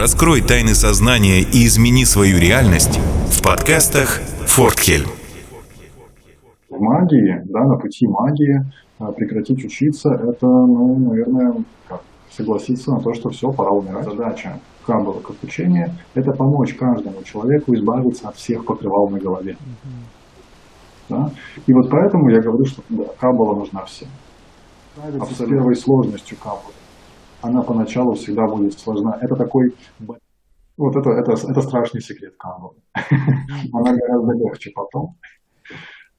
Раскрой 0.00 0.40
тайны 0.40 0.74
сознания 0.74 1.42
и 1.42 1.66
измени 1.66 2.06
свою 2.06 2.38
реальность 2.38 2.98
в 3.28 3.42
подкастах 3.42 4.22
«Фортхельм». 4.46 5.10
В 6.70 6.80
магии, 6.80 7.42
да, 7.44 7.60
на 7.64 7.76
пути 7.76 8.06
магии 8.06 8.64
а, 8.98 9.12
прекратить 9.12 9.62
учиться, 9.62 10.08
это, 10.14 10.46
ну, 10.46 10.98
наверное, 11.00 11.52
как, 11.86 12.00
согласиться 12.30 12.92
на 12.92 13.00
то, 13.00 13.12
что 13.12 13.28
все, 13.28 13.52
пора 13.52 13.72
умирать. 13.72 14.06
Задача 14.06 14.58
Каббала 14.86 15.20
как 15.20 15.36
учения– 15.42 15.94
это 16.14 16.32
помочь 16.32 16.72
каждому 16.76 17.22
человеку 17.22 17.74
избавиться 17.74 18.30
от 18.30 18.36
всех 18.36 18.64
покрывал 18.64 19.10
на 19.10 19.18
голове. 19.18 19.58
Да? 21.10 21.30
И 21.66 21.74
вот 21.74 21.90
поэтому 21.90 22.30
я 22.30 22.40
говорю, 22.40 22.64
что 22.64 22.80
да, 22.88 23.04
Каббала 23.20 23.54
нужна 23.54 23.84
всем. 23.84 24.08
А 24.96 25.26
с 25.26 25.36
первой 25.44 25.76
сложностью 25.76 26.38
Каббалы 26.38 26.72
она 27.42 27.62
поначалу 27.62 28.14
всегда 28.14 28.46
будет 28.46 28.78
сложна. 28.78 29.18
Это 29.20 29.36
такой 29.36 29.74
вот 30.76 30.96
это, 30.96 31.10
это, 31.10 31.32
это 31.32 31.62
страшный 31.62 32.00
секрет 32.00 32.34
Каббалы. 32.38 32.76
Она 33.72 33.94
гораздо 33.94 34.32
легче 34.32 34.70
потом, 34.74 35.16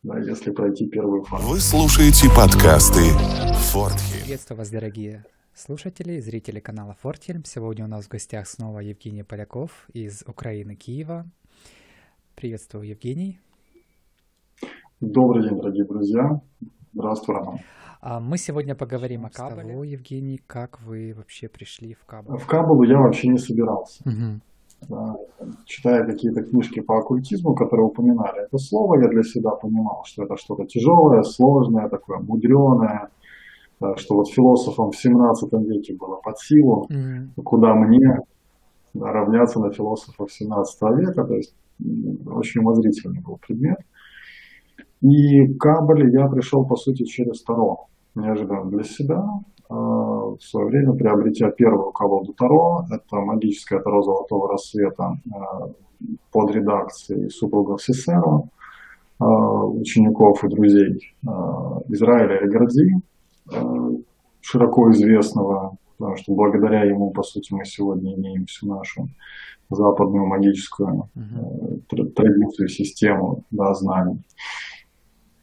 да, 0.04 0.20
если 0.20 0.52
пройти 0.52 0.88
первую 0.88 1.24
фазу. 1.24 1.48
Вы 1.48 1.60
слушаете 1.60 2.28
подкасты 2.36 3.02
Фортхи. 3.72 4.22
Приветствую 4.22 4.58
вас, 4.58 4.70
дорогие 4.70 5.26
слушатели 5.54 6.14
и 6.14 6.22
зрители 6.22 6.60
канала 6.60 6.96
Фортхельм. 7.02 7.44
Сегодня 7.46 7.86
у 7.86 7.88
нас 7.88 8.06
в 8.06 8.10
гостях 8.10 8.48
снова 8.48 8.80
Евгений 8.80 9.24
Поляков 9.24 9.88
из 9.94 10.24
Украины, 10.28 10.76
Киева. 10.76 11.26
Приветствую, 12.36 12.88
Евгений. 12.88 13.40
Добрый 15.00 15.48
день, 15.48 15.58
дорогие 15.58 15.86
друзья. 15.86 16.42
Здравствуй, 16.94 17.36
Роман. 17.36 17.60
А 18.02 18.20
мы 18.20 18.40
сегодня 18.40 18.74
поговорим 18.74 19.28
о 19.28 19.30
Кабале. 19.30 19.74
Того, 19.74 19.84
Евгений, 19.84 20.42
как 20.48 20.82
вы 20.82 21.14
вообще 21.16 21.48
пришли 21.48 21.94
в 21.94 22.04
Кабалу? 22.06 22.40
В 22.40 22.48
Кабалу 22.48 22.82
я 22.84 22.98
вообще 22.98 23.28
не 23.28 23.38
собирался. 23.38 24.02
Угу. 24.06 24.90
Да, 24.90 25.16
читая 25.66 26.04
какие-то 26.04 26.42
книжки 26.42 26.80
по 26.80 26.98
оккультизму, 26.98 27.54
которые 27.54 27.86
упоминали 27.86 28.46
это 28.46 28.58
слово, 28.58 29.00
я 29.00 29.08
для 29.08 29.22
себя 29.22 29.52
понимал, 29.52 30.02
что 30.06 30.24
это 30.24 30.36
что-то 30.38 30.66
тяжелое, 30.66 31.22
сложное, 31.22 31.88
такое 31.88 32.18
мудреное, 32.18 33.10
что 33.98 34.16
вот 34.16 34.30
философам 34.32 34.90
в 34.90 34.98
17 34.98 35.54
веке 35.70 35.96
было 35.96 36.16
под 36.16 36.40
силу, 36.40 36.88
mm 36.90 37.44
куда 37.44 37.76
мне 37.76 38.22
да, 38.96 39.12
равняться 39.12 39.60
на 39.60 39.72
философов 39.72 40.34
17 40.34 40.82
века, 40.98 41.24
то 41.26 41.36
есть 41.36 41.54
очень 42.26 42.62
умозрительный 42.62 43.22
был 43.22 43.38
предмет. 43.38 43.78
И 45.02 45.54
к 45.54 45.60
Кабале 45.60 46.12
я 46.12 46.28
пришел, 46.28 46.66
по 46.66 46.76
сути, 46.76 47.04
через 47.04 47.44
Таро 47.44 47.88
неожиданно 48.16 48.70
для 48.70 48.84
себя. 48.84 49.24
А, 49.70 49.76
в 49.76 50.40
свое 50.42 50.68
время 50.68 50.94
приобретя 50.94 51.50
первую 51.52 51.92
колоду 51.92 52.34
Таро, 52.34 52.84
это 52.92 53.18
магическое 53.22 53.80
Таро 53.80 54.02
Золотого 54.02 54.50
Рассвета 54.50 55.14
а, 55.34 55.68
под 56.32 56.52
редакцией 56.52 57.30
супругов 57.30 57.82
Сесеро, 57.82 58.44
а, 59.20 59.26
учеников 59.66 60.44
и 60.44 60.50
друзей 60.50 61.16
Израиля 61.90 62.44
и 62.44 62.50
Горди, 62.50 62.96
широко 64.42 64.90
известного, 64.92 65.78
потому 65.98 66.16
что 66.18 66.34
благодаря 66.34 66.84
ему, 66.84 67.12
по 67.12 67.22
сути, 67.22 67.54
мы 67.54 67.64
сегодня 67.66 68.16
имеем 68.16 68.46
всю 68.46 68.68
нашу 68.68 69.08
западную 69.70 70.26
магическую 70.26 71.10
традицию, 71.88 72.68
систему 72.68 73.44
да, 73.52 73.74
знаний 73.74 74.22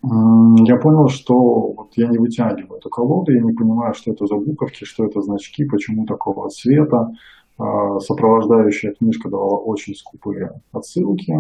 я 0.02 0.76
понял, 0.76 1.08
что 1.08 1.34
вот 1.72 1.92
я 1.96 2.06
не 2.08 2.18
вытягиваю 2.18 2.78
эту 2.78 2.88
колоду, 2.88 3.32
я 3.32 3.42
не 3.42 3.52
понимаю, 3.52 3.94
что 3.94 4.12
это 4.12 4.26
за 4.26 4.36
буковки, 4.36 4.84
что 4.84 5.04
это 5.04 5.20
значки, 5.20 5.64
почему 5.64 6.06
такого 6.06 6.48
цвета. 6.50 7.10
А, 7.58 7.98
сопровождающая 7.98 8.92
книжка 8.92 9.28
давала 9.28 9.56
очень 9.56 9.94
скупые 9.94 10.60
отсылки, 10.72 11.34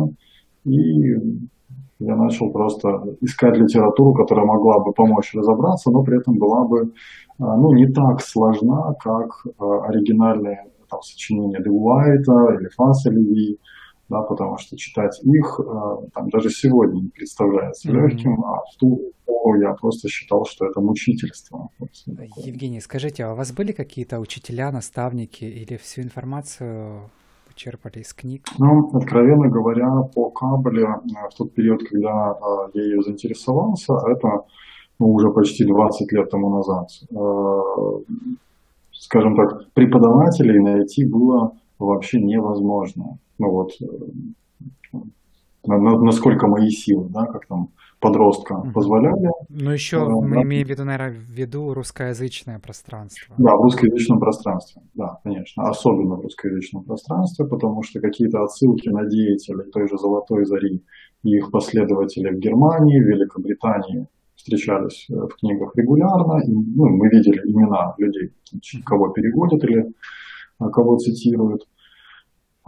и 0.64 1.14
я 2.00 2.16
начал 2.16 2.50
просто 2.50 3.16
искать 3.20 3.56
литературу, 3.56 4.14
которая 4.14 4.44
могла 4.44 4.80
бы 4.80 4.92
помочь 4.92 5.32
разобраться, 5.34 5.90
но 5.92 6.02
при 6.02 6.18
этом 6.18 6.36
была 6.36 6.64
бы 6.64 6.92
а, 7.38 7.56
ну, 7.56 7.72
не 7.72 7.86
так 7.86 8.20
сложна, 8.20 8.94
как 9.00 9.46
а, 9.58 9.84
оригинальные 9.86 10.66
там, 10.90 11.02
сочинения 11.02 11.60
Де 11.62 11.70
Уайта 11.70 12.56
или 12.58 12.68
Фанса 12.76 13.10
Леви, 13.10 13.58
да, 14.08 14.22
потому 14.22 14.56
что 14.58 14.76
читать 14.76 15.20
их 15.22 15.60
э, 15.60 16.08
там, 16.14 16.28
даже 16.30 16.50
сегодня 16.50 17.02
не 17.02 17.08
представляется 17.08 17.88
mm-hmm. 17.88 17.94
легким, 17.94 18.44
а 18.44 18.62
в 18.64 18.76
ту 18.78 19.12
пору 19.26 19.60
я 19.60 19.72
просто 19.74 20.08
считал, 20.08 20.46
что 20.46 20.66
это 20.66 20.80
мучительство. 20.80 21.68
Евгений, 22.36 22.80
скажите, 22.80 23.24
а 23.24 23.32
у 23.32 23.36
вас 23.36 23.52
были 23.52 23.72
какие-то 23.72 24.18
учителя, 24.18 24.72
наставники 24.72 25.44
или 25.44 25.76
всю 25.76 26.02
информацию 26.02 27.10
черпали 27.54 28.00
из 28.00 28.14
книг? 28.14 28.46
Ну, 28.58 28.88
откровенно 28.96 29.48
говоря, 29.48 30.02
по 30.14 30.30
Кабеле 30.30 30.84
э, 30.84 31.28
в 31.30 31.34
тот 31.36 31.52
период, 31.52 31.82
когда 31.82 32.32
э, 32.32 32.70
я 32.74 32.82
ее 32.82 33.02
заинтересовался, 33.02 33.94
это 34.08 34.44
ну, 34.98 35.12
уже 35.12 35.30
почти 35.30 35.64
20 35.64 36.12
лет 36.12 36.30
тому 36.30 36.50
назад, 36.50 36.88
скажем 38.92 39.36
так, 39.36 39.72
преподавателей 39.72 40.60
найти 40.60 41.04
было 41.04 41.52
вообще 41.78 42.20
невозможно. 42.20 43.18
Ну 43.38 43.50
вот, 43.50 43.70
э, 43.80 43.86
насколько 45.66 46.46
мои 46.46 46.70
силы, 46.70 47.08
да, 47.10 47.26
как 47.26 47.46
там 47.46 47.70
подростка 48.00 48.54
позволяли. 48.74 49.28
Ну 49.48 49.70
еще 49.70 49.98
а, 49.98 50.08
мы 50.08 50.36
да. 50.36 50.42
имеем 50.42 50.66
в 50.66 50.70
виду, 50.70 50.84
наверное, 50.84 51.10
в 51.10 51.30
виду 51.30 51.74
русскоязычное 51.74 52.58
пространство. 52.58 53.34
Да, 53.38 53.56
в 53.56 53.62
русскоязычном 53.62 54.20
пространстве, 54.20 54.82
да, 54.94 55.18
конечно, 55.24 55.64
особенно 55.64 56.16
в 56.16 56.20
русскоязычном 56.20 56.84
пространстве, 56.84 57.46
потому 57.46 57.82
что 57.82 58.00
какие-то 58.00 58.42
отсылки 58.42 58.88
на 58.88 59.04
деятелей 59.04 59.70
той 59.70 59.88
же 59.88 59.98
Золотой 59.98 60.44
Зари 60.44 60.82
и 61.24 61.36
их 61.36 61.50
последователей 61.50 62.30
в 62.30 62.38
Германии, 62.38 63.00
в 63.00 63.06
Великобритании 63.06 64.06
встречались 64.36 65.06
э, 65.10 65.14
в 65.14 65.34
книгах 65.40 65.74
регулярно, 65.74 66.40
и, 66.44 66.52
ну, 66.52 66.86
мы 66.86 67.08
видели 67.08 67.40
имена 67.44 67.94
людей, 67.98 68.32
кого 68.84 69.08
переводят 69.08 69.62
или 69.64 69.92
а, 70.58 70.70
кого 70.70 70.96
цитируют. 70.96 71.66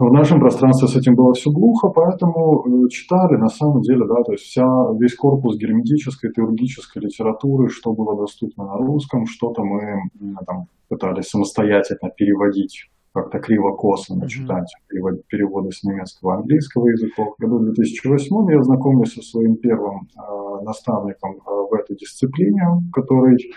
В 0.01 0.11
нашем 0.11 0.39
пространстве 0.39 0.87
с 0.87 0.95
этим 0.95 1.13
было 1.13 1.31
все 1.33 1.51
глухо, 1.51 1.89
поэтому 1.89 2.65
э, 2.65 2.89
читали 2.89 3.35
на 3.35 3.49
самом 3.49 3.81
деле, 3.81 4.07
да, 4.07 4.23
то 4.23 4.31
есть 4.31 4.45
вся, 4.45 4.65
весь 4.99 5.15
корпус 5.15 5.57
герметической, 5.57 6.31
теургической 6.31 7.03
литературы, 7.03 7.69
что 7.69 7.93
было 7.93 8.17
доступно 8.17 8.65
на 8.65 8.77
русском, 8.77 9.27
что-то 9.27 9.61
мы 9.63 10.09
там, 10.47 10.65
пытались 10.89 11.27
самостоятельно 11.27 12.09
переводить 12.17 12.89
как-то 13.13 13.37
криво-косвенно 13.37 14.27
читать 14.27 14.73
перевод, 14.87 15.23
переводы 15.27 15.69
с 15.71 15.83
немецкого 15.83 16.37
английского 16.37 16.87
языков. 16.87 17.35
В 17.37 17.41
году 17.43 17.59
2008 17.59 18.51
я 18.53 18.63
знакомился 18.63 19.21
со 19.21 19.29
своим 19.29 19.55
первым 19.57 20.07
э, 20.17 20.63
наставником 20.63 21.33
э, 21.33 21.39
в 21.45 21.75
этой 21.75 21.95
дисциплине, 21.95 22.89
который 22.91 23.35
э, 23.35 23.51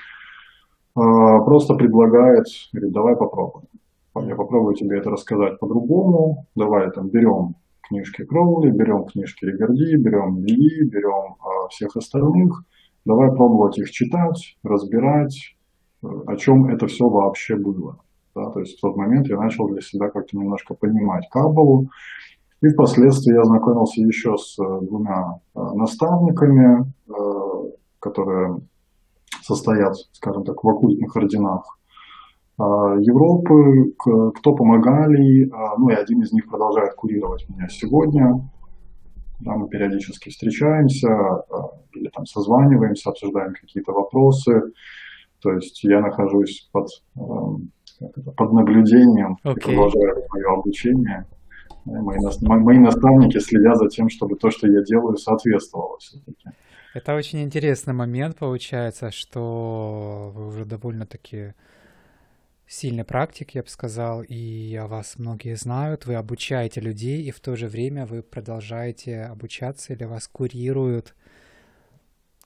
просто 0.95 1.75
предлагает, 1.75 2.45
говорит, 2.75 2.93
давай 2.93 3.17
попробуем 3.17 3.65
я 4.23 4.37
попробую 4.37 4.75
тебе 4.75 4.99
это 4.99 5.11
рассказать 5.11 5.59
по-другому. 5.59 6.47
Давай 6.55 6.91
там 6.91 7.09
берем 7.09 7.57
книжки 7.89 8.25
Кроули, 8.25 8.71
берем 8.71 9.05
книжки 9.05 9.45
Ригарди, 9.45 9.97
берем 9.97 10.39
Ли, 10.39 10.89
берем 10.89 11.37
а, 11.41 11.69
всех 11.69 11.97
остальных. 11.97 12.63
Давай 13.05 13.31
пробовать 13.31 13.79
их 13.79 13.91
читать, 13.91 14.57
разбирать, 14.63 15.57
э, 16.03 16.07
о 16.27 16.37
чем 16.37 16.67
это 16.67 16.87
все 16.87 17.07
вообще 17.07 17.57
было. 17.57 17.99
Да, 18.35 18.51
то 18.51 18.61
есть 18.61 18.79
в 18.79 18.81
тот 18.81 18.97
момент 18.97 19.27
я 19.29 19.37
начал 19.37 19.69
для 19.69 19.81
себя 19.83 20.09
как-то 20.09 20.37
немножко 20.39 20.75
понимать 20.75 21.29
Каббалу. 21.31 21.89
И 22.63 22.69
впоследствии 22.69 23.35
я 23.35 23.45
знакомился 23.45 24.01
еще 24.01 24.37
с 24.39 24.59
э, 24.59 24.87
двумя 24.87 25.41
э, 25.55 25.61
наставниками, 25.75 26.93
которые 28.01 28.59
состоят, 29.43 29.95
скажем 30.13 30.45
так, 30.45 30.63
в 30.63 30.69
оккультных 30.69 31.15
орденах 31.17 31.79
Европы, 32.57 33.95
кто 33.99 34.55
помогали, 34.55 35.51
а, 35.51 35.77
ну 35.77 35.89
и 35.89 35.95
один 35.95 36.23
из 36.23 36.33
них 36.33 36.49
продолжает 36.49 36.95
курировать 36.95 37.49
меня 37.49 37.67
сегодня. 37.69 38.49
Да, 39.41 39.57
мы 39.57 39.69
периодически 39.69 40.29
встречаемся 40.31 41.09
а, 41.09 41.45
или 41.93 42.09
там 42.09 42.27
созваниваемся, 42.27 43.11
обсуждаем 43.11 43.55
какие-то 43.55 43.93
вопросы. 43.93 44.63
То 45.43 45.53
есть 45.53 45.83
я 45.83 46.01
нахожусь 46.01 46.69
под, 46.73 46.89
под 47.15 48.53
наблюдением 48.53 49.37
okay. 49.45 49.59
и 49.59 49.61
продолжаю 49.61 50.25
мое 50.31 50.53
обучение. 50.53 51.27
Мои, 51.85 52.19
мои 52.41 52.79
наставники 52.79 53.39
следят 53.39 53.77
за 53.77 53.89
тем, 53.89 54.09
чтобы 54.09 54.37
то, 54.37 54.51
что 54.51 54.69
я 54.69 54.83
делаю, 54.83 55.17
соответствовало 55.17 55.99
все-таки. 55.99 56.51
Это 56.95 57.17
очень 57.17 57.43
интересный 57.43 57.93
момент 57.93 58.39
получается, 58.39 59.11
что 59.11 60.33
вы 60.35 60.47
уже 60.47 60.65
довольно-таки 60.65 61.53
сильный 62.67 63.05
практик, 63.05 63.51
я 63.55 63.63
бы 63.63 63.69
сказал, 63.69 64.23
и 64.23 64.75
о 64.77 64.87
вас 64.87 65.19
многие 65.19 65.57
знают. 65.57 66.07
Вы 66.07 66.15
обучаете 66.15 66.81
людей, 66.81 67.23
и 67.23 67.31
в 67.31 67.41
то 67.41 67.57
же 67.57 67.69
время 67.69 68.07
вы 68.07 68.23
продолжаете 68.23 69.23
обучаться 69.23 69.93
или 69.93 70.05
вас 70.05 70.29
курируют 70.29 71.15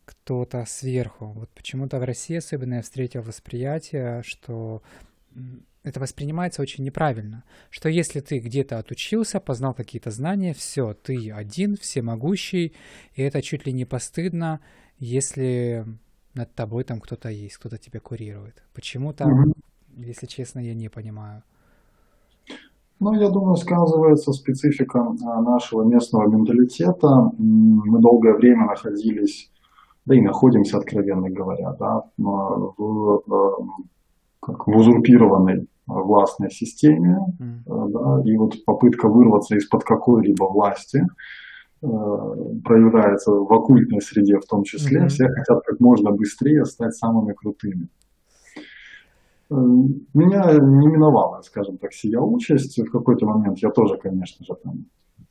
кто-то 0.04 0.64
сверху. 0.66 1.26
Вот 1.26 1.50
почему-то 1.50 1.98
в 1.98 2.04
России 2.04 2.36
особенно 2.36 2.74
я 2.74 2.82
встретил 2.82 3.22
восприятие, 3.22 4.22
что 4.24 4.82
это 5.84 6.00
воспринимается 6.00 6.62
очень 6.62 6.84
неправильно, 6.84 7.44
что 7.70 7.88
если 7.88 8.20
ты 8.20 8.38
где-то 8.38 8.78
отучился, 8.78 9.40
познал 9.40 9.74
какие-то 9.74 10.10
знания, 10.10 10.54
все, 10.54 10.94
ты 10.94 11.30
один, 11.30 11.76
всемогущий, 11.76 12.74
и 13.14 13.22
это 13.22 13.42
чуть 13.42 13.66
ли 13.66 13.72
не 13.72 13.84
постыдно, 13.84 14.60
если 14.98 15.86
над 16.34 16.54
тобой 16.54 16.84
там 16.84 17.00
кто-то 17.00 17.28
есть, 17.28 17.56
кто-то 17.56 17.78
тебя 17.78 18.00
курирует. 18.00 18.62
Почему 18.74 19.12
так, 19.12 19.28
mm-hmm. 19.28 19.67
Если 19.96 20.26
честно, 20.26 20.60
я 20.60 20.74
не 20.74 20.88
понимаю. 20.88 21.42
Ну, 23.00 23.12
я 23.14 23.30
думаю, 23.30 23.56
сказывается 23.56 24.32
специфика 24.32 25.14
а, 25.24 25.40
нашего 25.40 25.84
местного 25.84 26.28
менталитета. 26.28 27.30
Мы 27.38 28.00
долгое 28.00 28.34
время 28.34 28.66
находились, 28.66 29.50
да 30.04 30.16
и 30.16 30.20
находимся, 30.20 30.78
откровенно 30.78 31.30
говоря, 31.30 31.76
да, 31.78 32.02
в, 32.16 33.22
как 34.40 34.66
в 34.66 34.76
узурпированной 34.76 35.68
властной 35.86 36.50
системе, 36.50 37.18
mm. 37.40 37.62
да, 37.66 38.22
и 38.30 38.36
вот 38.36 38.64
попытка 38.66 39.08
вырваться 39.08 39.56
из-под 39.56 39.84
какой-либо 39.84 40.44
власти 40.44 41.02
э, 41.82 41.86
проявляется 42.64 43.30
в 43.30 43.50
оккультной 43.52 44.02
среде 44.02 44.38
в 44.38 44.44
том 44.44 44.64
числе. 44.64 45.02
Mm-hmm. 45.02 45.08
Все 45.08 45.28
хотят 45.28 45.62
как 45.64 45.80
можно 45.80 46.10
быстрее 46.10 46.64
стать 46.66 46.94
самыми 46.94 47.32
крутыми. 47.32 47.88
Э, 49.50 49.54
меня 49.54 50.52
не 50.52 50.86
миновала, 50.86 51.40
скажем 51.42 51.78
так, 51.78 51.92
сия 51.92 52.20
участь. 52.20 52.78
В 52.78 52.90
какой-то 52.90 53.26
момент 53.26 53.58
я 53.58 53.70
тоже, 53.70 53.96
конечно 53.96 54.44
же, 54.44 54.54
там 54.62 54.84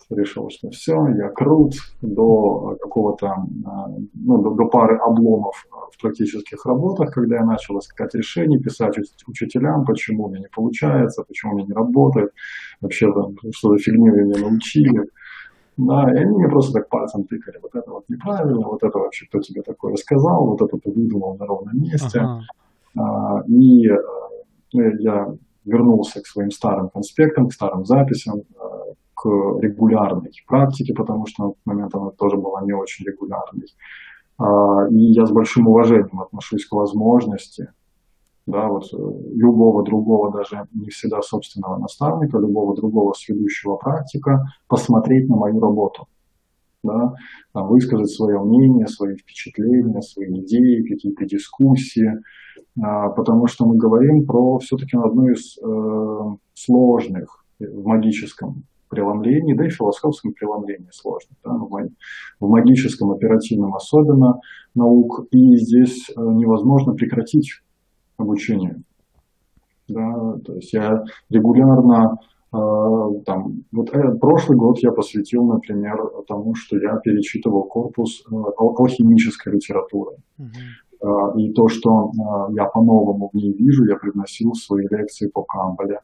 решил, 0.09 0.49
что 0.49 0.69
все, 0.69 0.95
я 1.17 1.29
крут 1.29 1.73
до 2.01 2.77
какого-то, 2.81 3.27
э, 3.27 4.01
ну, 4.13 4.55
до 4.55 4.65
пары 4.65 4.97
обломов 4.97 5.65
в 5.91 6.01
практических 6.01 6.65
работах, 6.65 7.11
когда 7.11 7.37
я 7.37 7.45
начал 7.45 7.77
искать 7.79 8.15
решения, 8.15 8.57
писать 8.59 8.97
учителям, 9.27 9.85
почему 9.85 10.25
у 10.25 10.29
меня 10.29 10.39
не 10.39 10.49
получается, 10.53 11.23
почему 11.27 11.53
у 11.53 11.55
меня 11.57 11.67
не 11.67 11.73
работает, 11.73 12.31
вообще 12.81 13.11
там 13.13 13.35
что-то 13.51 13.77
фигню 13.77 14.13
меня 14.13 14.39
научили. 14.39 15.09
Да, 15.75 16.11
и 16.11 16.17
они 16.17 16.37
мне 16.37 16.47
просто 16.47 16.73
так 16.73 16.89
пальцем 16.89 17.25
тыкали, 17.25 17.59
вот 17.61 17.75
это 17.75 17.91
вот 17.91 18.05
неправильно, 18.09 18.67
вот 18.67 18.81
это 18.81 18.97
вообще 18.97 19.27
кто 19.27 19.39
тебе 19.41 19.61
такое 19.61 19.93
рассказал, 19.93 20.47
вот 20.47 20.61
это 20.61 20.75
ты 20.77 20.89
выдумал 20.89 21.37
на 21.37 21.45
ровном 21.45 21.79
месте. 21.79 22.19
Ага. 22.19 22.41
А, 22.97 23.43
и 23.47 23.87
ну, 24.73 24.81
я 24.99 25.33
вернулся 25.65 26.21
к 26.21 26.27
своим 26.27 26.51
старым 26.51 26.89
конспектам, 26.89 27.49
к 27.49 27.53
старым 27.53 27.85
записям, 27.85 28.43
а, 28.59 28.93
к 29.13 29.25
регулярной 29.61 30.31
практике, 30.47 30.93
потому 30.93 31.25
что 31.27 31.43
на 31.43 31.49
тот 31.49 31.59
момент 31.65 31.95
она 31.95 32.11
тоже 32.11 32.37
была 32.37 32.61
не 32.61 32.73
очень 32.73 33.05
регулярной. 33.05 33.67
А, 34.37 34.87
и 34.89 35.13
я 35.13 35.25
с 35.25 35.31
большим 35.31 35.67
уважением 35.67 36.21
отношусь 36.21 36.65
к 36.65 36.73
возможности 36.73 37.69
да, 38.47 38.67
вот 38.69 38.85
э, 38.93 38.97
любого 39.35 39.83
другого, 39.83 40.31
даже 40.31 40.67
не 40.73 40.89
всегда 40.89 41.21
собственного 41.21 41.77
наставника, 41.77 42.39
любого 42.39 42.75
другого 42.75 43.13
следующего 43.13 43.75
практика, 43.75 44.47
посмотреть 44.67 45.29
на 45.29 45.35
мою 45.35 45.59
работу, 45.59 46.07
да, 46.87 47.13
там, 47.53 47.67
высказать 47.67 48.09
свое 48.09 48.39
мнение, 48.39 48.87
свои 48.87 49.15
впечатления, 49.15 50.01
свои 50.01 50.39
идеи, 50.41 50.87
какие-то 50.87 51.25
дискуссии, 51.25 52.21
а, 52.81 53.09
потому 53.09 53.47
что 53.47 53.65
мы 53.65 53.75
говорим 53.75 54.25
про 54.25 54.57
все-таки 54.59 54.97
одну 54.97 55.29
из 55.29 55.57
э, 55.57 56.35
сложных 56.53 57.43
в 57.59 57.85
магическом 57.85 58.63
преломлении, 58.89 59.53
да 59.53 59.65
и 59.65 59.69
философском 59.69 60.33
преломлении 60.33 60.89
сложно, 60.91 61.35
да, 61.43 61.51
в 62.39 62.49
магическом, 62.49 63.11
оперативном 63.11 63.75
особенно 63.75 64.39
наук, 64.75 65.25
и 65.31 65.55
здесь 65.57 66.09
э, 66.09 66.21
невозможно 66.21 66.93
прекратить 66.93 67.61
обучение. 68.17 68.81
Да, 69.87 70.37
то 70.45 70.53
есть 70.55 70.73
я 70.73 71.03
регулярно 71.29 72.17
там, 73.25 73.63
вот 73.71 73.93
э, 73.93 74.15
прошлый 74.19 74.57
год 74.57 74.79
я 74.79 74.91
посвятил, 74.91 75.43
например, 75.43 75.97
тому, 76.27 76.55
что 76.55 76.77
я 76.77 76.97
перечитывал 76.97 77.63
корпус 77.63 78.23
э, 78.25 78.35
алхимической 78.57 79.53
литературы. 79.53 80.17
Uh-huh. 80.39 80.45
Э, 81.01 81.39
и 81.39 81.53
то, 81.53 81.67
что 81.67 82.11
э, 82.11 82.53
я 82.55 82.65
по-новому 82.65 83.29
в 83.31 83.35
ней 83.35 83.53
вижу, 83.53 83.85
я 83.85 83.95
приносил 83.95 84.53
свои 84.53 84.87
лекции 84.89 85.27
по 85.27 85.43
Камбале. 85.43 85.99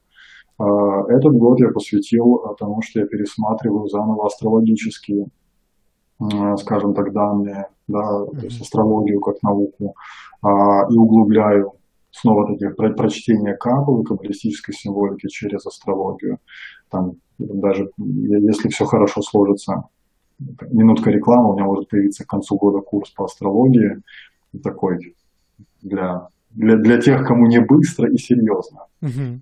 Э, 0.59 0.63
этот 1.09 1.33
год 1.33 1.59
я 1.59 1.69
посвятил 1.69 2.37
э, 2.37 2.55
тому, 2.59 2.81
что 2.81 2.99
я 2.99 3.07
пересматриваю 3.07 3.87
заново 3.87 4.27
астрологические, 4.27 5.27
э, 6.19 6.57
скажем 6.57 6.93
так, 6.93 7.11
данные, 7.13 7.67
да, 7.87 8.25
то 8.25 8.45
есть 8.45 8.61
астрологию 8.61 9.19
как 9.19 9.41
науку, 9.43 9.95
и 10.45 10.97
углубляю 10.97 11.73
снова 12.13 12.47
таких 12.47 12.75
про 12.75 12.91
прочтения 12.91 13.55
каббалы, 13.55 14.03
каббалистической 14.03 14.73
символики 14.73 15.27
через 15.27 15.65
астрологию. 15.65 16.39
Там 16.89 17.13
даже 17.37 17.89
если 18.07 18.69
все 18.69 18.85
хорошо 18.85 19.21
сложится, 19.21 19.83
минутка 20.71 21.09
рекламы, 21.09 21.49
у 21.49 21.53
меня 21.53 21.65
может 21.65 21.89
появиться 21.89 22.23
к 22.23 22.27
концу 22.27 22.57
года 22.57 22.79
курс 22.79 23.09
по 23.09 23.25
астрологии, 23.25 24.01
такой 24.63 25.15
для, 25.81 26.27
для, 26.51 26.77
для 26.77 27.01
тех, 27.01 27.25
кому 27.25 27.47
не 27.47 27.59
быстро 27.59 28.09
и 28.09 28.17
серьезно. 28.17 28.85
Uh-huh. 29.01 29.39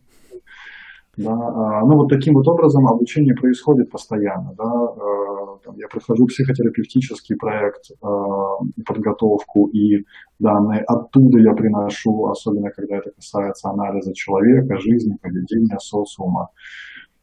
Да, 1.17 1.33
а, 1.33 1.81
ну 1.81 1.97
вот 1.97 2.07
таким 2.07 2.35
вот 2.35 2.47
образом 2.47 2.87
обучение 2.87 3.35
происходит 3.35 3.91
постоянно. 3.91 4.53
Да, 4.57 4.63
а, 4.63 5.30
там, 5.63 5.75
я 5.77 5.87
прохожу 5.87 6.25
психотерапевтический 6.25 7.35
проект, 7.35 7.91
а, 8.01 8.57
подготовку, 8.85 9.67
и 9.67 10.05
данные 10.39 10.81
оттуда 10.87 11.39
я 11.39 11.53
приношу, 11.53 12.27
особенно 12.27 12.69
когда 12.71 12.97
это 12.97 13.11
касается 13.11 13.69
анализа 13.69 14.13
человека, 14.13 14.79
жизни, 14.79 15.15
поведения, 15.21 15.77
социума. 15.79 16.49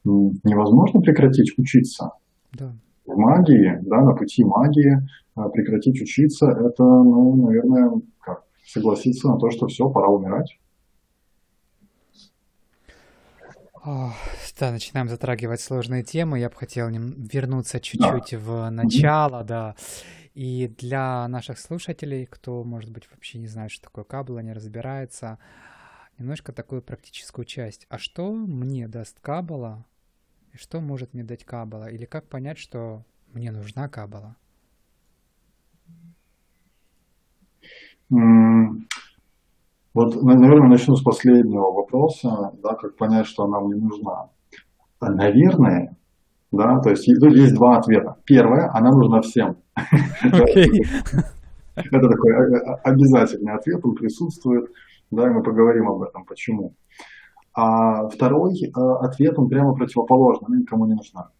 Невозможно 0.05 1.01
прекратить 1.01 1.53
учиться. 1.59 2.11
Да. 2.59 2.73
В 3.07 3.17
магии, 3.17 3.79
да, 3.83 4.01
на 4.03 4.15
пути 4.15 4.45
магии 4.45 5.07
прекратить 5.53 6.01
учиться, 6.01 6.47
это, 6.51 6.83
ну, 6.83 7.37
наверное, 7.47 7.93
как, 8.21 8.43
согласиться 8.67 9.29
на 9.29 9.39
то, 9.39 9.51
что 9.51 9.67
все, 9.67 9.89
пора 9.91 10.09
умирать. 10.09 10.59
Да, 14.59 14.73
начинаем 14.73 15.09
затрагивать 15.09 15.61
сложные 15.61 16.03
темы. 16.03 16.41
Я 16.41 16.51
бы 16.51 16.57
хотел 16.57 16.89
вернуться 16.91 17.81
чуть-чуть 17.81 18.33
да. 18.33 18.39
в 18.39 18.71
начало, 18.71 19.45
да. 19.45 19.77
И 20.35 20.69
для 20.79 21.27
наших 21.29 21.59
слушателей, 21.59 22.27
кто, 22.27 22.65
может 22.65 22.91
быть, 22.91 23.09
вообще 23.11 23.39
не 23.39 23.47
знает, 23.47 23.71
что 23.71 23.85
такое 23.85 24.05
кабла, 24.05 24.41
не 24.41 24.53
разбирается, 24.53 25.39
немножко 26.19 26.53
такую 26.53 26.83
практическую 26.83 27.45
часть. 27.45 27.87
А 27.89 27.99
что 27.99 28.33
мне 28.33 28.89
даст 28.89 29.21
кабала? 29.21 29.87
И 30.53 30.59
что 30.59 30.81
может 30.81 31.15
мне 31.15 31.25
дать 31.25 31.45
кабала? 31.45 31.89
Или 31.89 32.05
как 32.05 32.29
понять, 32.29 32.59
что 32.59 33.05
мне 33.33 33.51
нужна 33.51 33.89
кабала? 33.89 34.37
Вот, 39.95 40.23
наверное, 40.23 40.69
начну 40.69 40.97
с 40.97 41.03
последнего 41.03 41.73
вопроса, 41.73 42.53
да, 42.63 42.75
как 42.75 42.97
понять, 42.97 43.27
что 43.27 43.45
она 43.45 43.61
мне 43.61 43.77
нужна. 43.77 44.29
Наверное, 45.01 45.97
да, 46.53 46.79
то 46.81 46.91
есть 46.91 47.07
тут 47.21 47.35
есть 47.35 47.55
два 47.55 47.79
ответа. 47.79 48.17
Первое, 48.25 48.71
она 48.73 48.91
нужна 48.91 49.21
всем. 49.23 49.57
Это 51.75 52.09
такой 52.09 52.61
обязательный 52.83 53.53
ответ, 53.53 53.81
он 53.85 53.95
присутствует, 53.95 54.71
да, 55.11 55.27
и 55.27 55.31
мы 55.31 55.43
поговорим 55.43 55.89
об 55.89 56.03
этом, 56.03 56.25
почему. 56.25 56.75
А 57.55 58.09
второй 58.09 58.55
ответ, 58.75 59.39
он 59.39 59.49
прямо 59.49 59.75
противоположный, 59.75 60.47
она 60.49 60.59
никому 60.59 60.87
не 60.87 60.95
нужна. 60.95 61.31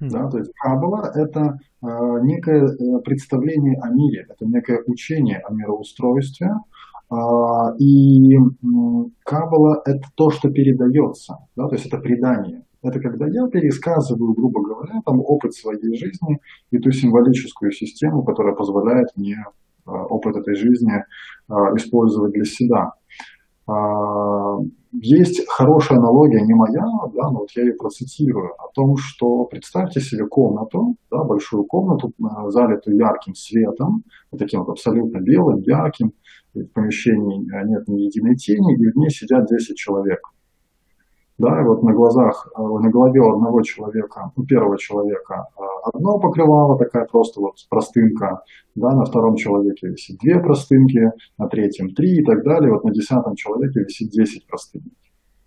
Хм. 0.00 0.08
Да, 0.08 0.28
то 0.30 0.38
есть 0.38 0.50
Каббала– 0.54 1.12
это 1.14 1.58
э, 1.82 1.86
некое 2.22 2.66
э, 2.66 3.00
представление 3.04 3.78
о 3.80 3.90
мире, 3.90 4.26
это 4.28 4.46
некое 4.46 4.82
учение 4.86 5.38
о 5.38 5.52
мироустройстве, 5.52 6.48
а, 6.48 6.60
и 7.78 8.36
Каббала– 9.24 9.82
это 9.84 10.02
то, 10.14 10.30
что 10.30 10.48
передается, 10.50 11.38
да, 11.56 11.66
то 11.66 11.74
есть 11.74 11.86
это 11.86 11.98
предание. 11.98 12.64
Это 12.82 12.98
когда 12.98 13.26
я 13.26 13.46
пересказываю, 13.48 14.32
грубо 14.32 14.62
говоря, 14.62 15.00
там 15.04 15.20
опыт 15.20 15.52
своей 15.52 15.96
жизни 15.96 16.38
и 16.70 16.78
ту 16.78 16.90
символическую 16.90 17.72
систему, 17.72 18.22
которая 18.24 18.54
позволяет 18.54 19.08
мне 19.16 19.36
а, 19.84 20.04
опыт 20.06 20.36
этой 20.36 20.54
жизни 20.54 21.04
а, 21.48 21.76
использовать 21.76 22.32
для 22.32 22.44
себя. 22.44 22.92
Есть 24.92 25.46
хорошая 25.48 25.98
аналогия, 25.98 26.40
не 26.40 26.54
моя, 26.54 26.82
да, 27.14 27.30
но 27.30 27.40
вот 27.40 27.50
я 27.54 27.62
ее 27.62 27.74
процитирую, 27.74 28.52
о 28.58 28.72
том, 28.74 28.96
что 28.96 29.44
представьте 29.44 30.00
себе 30.00 30.26
комнату, 30.26 30.96
да, 31.10 31.22
большую 31.22 31.64
комнату, 31.64 32.12
залитую 32.48 32.96
ярким 32.96 33.34
светом, 33.34 34.02
вот 34.32 34.38
таким 34.38 34.60
вот 34.60 34.70
абсолютно 34.70 35.20
белым, 35.20 35.60
ярким, 35.60 36.12
в 36.54 36.64
помещении 36.74 37.38
нет 37.68 37.86
ни 37.86 38.00
единой 38.00 38.34
тени, 38.34 38.74
и 38.74 38.90
в 38.92 38.96
ней 38.96 39.10
сидят 39.10 39.46
10 39.46 39.76
человек. 39.76 40.20
Да, 41.40 41.58
и 41.58 41.64
вот 41.64 41.82
на 41.82 41.94
глазах, 41.94 42.52
э, 42.54 42.60
на 42.60 42.90
голове 42.90 43.18
у 43.22 43.32
одного 43.32 43.62
человека, 43.62 44.30
у 44.36 44.42
первого 44.42 44.76
человека 44.76 45.46
э, 45.56 45.62
одно 45.84 46.18
покрывало, 46.18 46.76
такая 46.78 47.06
просто 47.06 47.40
вот 47.40 47.54
простынка, 47.70 48.42
да, 48.74 48.90
на 48.90 49.06
втором 49.06 49.36
человеке 49.36 49.88
висит 49.88 50.18
две 50.18 50.38
простынки, 50.38 51.00
на 51.38 51.48
третьем 51.48 51.94
три 51.94 52.18
и 52.18 52.24
так 52.24 52.44
далее, 52.44 52.70
вот 52.70 52.84
на 52.84 52.92
десятом 52.92 53.36
человеке 53.36 53.80
висит 53.80 54.10
10 54.10 54.46
простынок. 54.48 54.92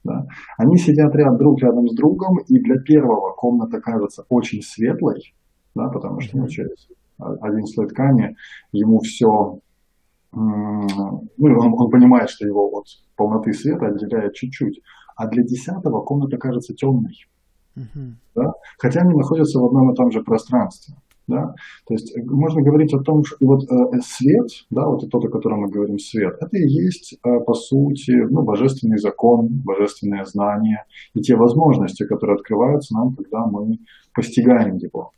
Да? 0.03 0.25
Они 0.57 0.77
сидят 0.77 1.13
ряд 1.13 1.37
друг 1.37 1.61
рядом 1.61 1.87
с 1.87 1.93
другом, 1.95 2.39
и 2.47 2.59
для 2.59 2.77
первого 2.79 3.35
друг 3.37 3.37
рядом 3.37 3.37
с 3.37 3.45
другом, 3.45 3.67
и 3.67 3.69
для 3.69 3.75
первого 3.75 3.75
комната 3.75 3.81
кажется 3.81 4.25
очень 4.29 4.63
светлой, 4.63 5.35
да, 5.75 5.89
потому 5.89 6.21
что 6.21 6.39
ну, 6.39 6.47
через 6.47 6.89
один 7.19 7.67
слой 7.67 7.87
ткани 7.87 8.35
ему 8.71 8.99
все, 9.01 9.59
ну, 10.31 10.87
он, 11.37 11.73
он 11.77 11.91
понимает, 11.91 12.31
что 12.31 12.47
его 12.47 12.79
от 12.79 12.85
полноты 13.15 13.53
света 13.53 13.85
отделяет 13.85 14.33
чуть-чуть, 14.33 14.81
а 15.15 15.27
для 15.27 15.43
десятого 15.43 16.01
комната 16.01 16.37
кажется 16.37 16.73
темной. 16.73 17.25
Uh-huh. 17.75 18.13
Да? 18.35 18.53
Хотя 18.77 19.01
они 19.01 19.15
находятся 19.15 19.59
в 19.59 19.65
одном 19.65 19.91
и 19.91 19.95
том 19.95 20.11
же 20.11 20.21
пространстве. 20.21 20.95
Да? 21.27 21.55
То 21.87 21.93
есть 21.93 22.15
э, 22.15 22.21
можно 22.23 22.61
говорить 22.61 22.93
о 22.93 22.99
том, 22.99 23.23
что 23.23 23.37
вот 23.41 23.63
э, 23.63 23.99
свет, 24.01 24.49
да, 24.69 24.85
вот 24.87 25.09
тот, 25.09 25.25
о 25.25 25.29
котором 25.29 25.61
мы 25.61 25.69
говорим, 25.69 25.97
свет, 25.97 26.35
это 26.39 26.57
и 26.57 26.67
есть, 26.67 27.13
э, 27.23 27.39
по 27.39 27.53
сути, 27.53 28.11
ну, 28.11 28.43
божественный 28.43 28.97
закон, 28.97 29.47
божественное 29.47 30.25
знание 30.25 30.83
и 31.13 31.21
те 31.21 31.35
возможности, 31.35 32.05
которые 32.05 32.35
открываются 32.35 32.93
нам, 32.93 33.15
когда 33.15 33.45
мы 33.45 33.79
постигаем 34.13 34.75
его. 34.75 35.11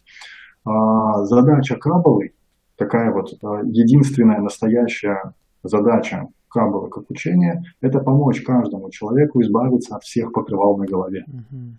А, 0.64 1.24
задача 1.26 1.76
Каббалы, 1.76 2.34
такая 2.76 3.12
вот 3.12 3.34
э, 3.34 3.62
единственная 3.66 4.42
настоящая 4.42 5.34
задача 5.64 6.28
Каббалы 6.56 6.90
как 6.90 7.10
учения, 7.10 7.62
это 7.82 8.00
помочь 8.00 8.42
каждому 8.42 8.90
человеку 8.90 9.42
избавиться 9.42 9.98
от 9.98 10.04
всех 10.04 10.32
покрывал 10.32 10.78
на 10.78 10.86
голове. 10.86 11.26
Mm-hmm. 11.28 11.72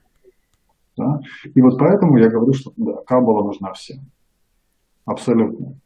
Да? 0.98 1.20
И 1.54 1.62
вот 1.62 1.78
поэтому 1.78 2.18
я 2.18 2.28
говорю, 2.28 2.52
что 2.52 2.72
да, 2.76 2.92
Каббала 3.06 3.42
нужна 3.42 3.72
всем. 3.72 4.00
Абсолютно. 5.06 5.78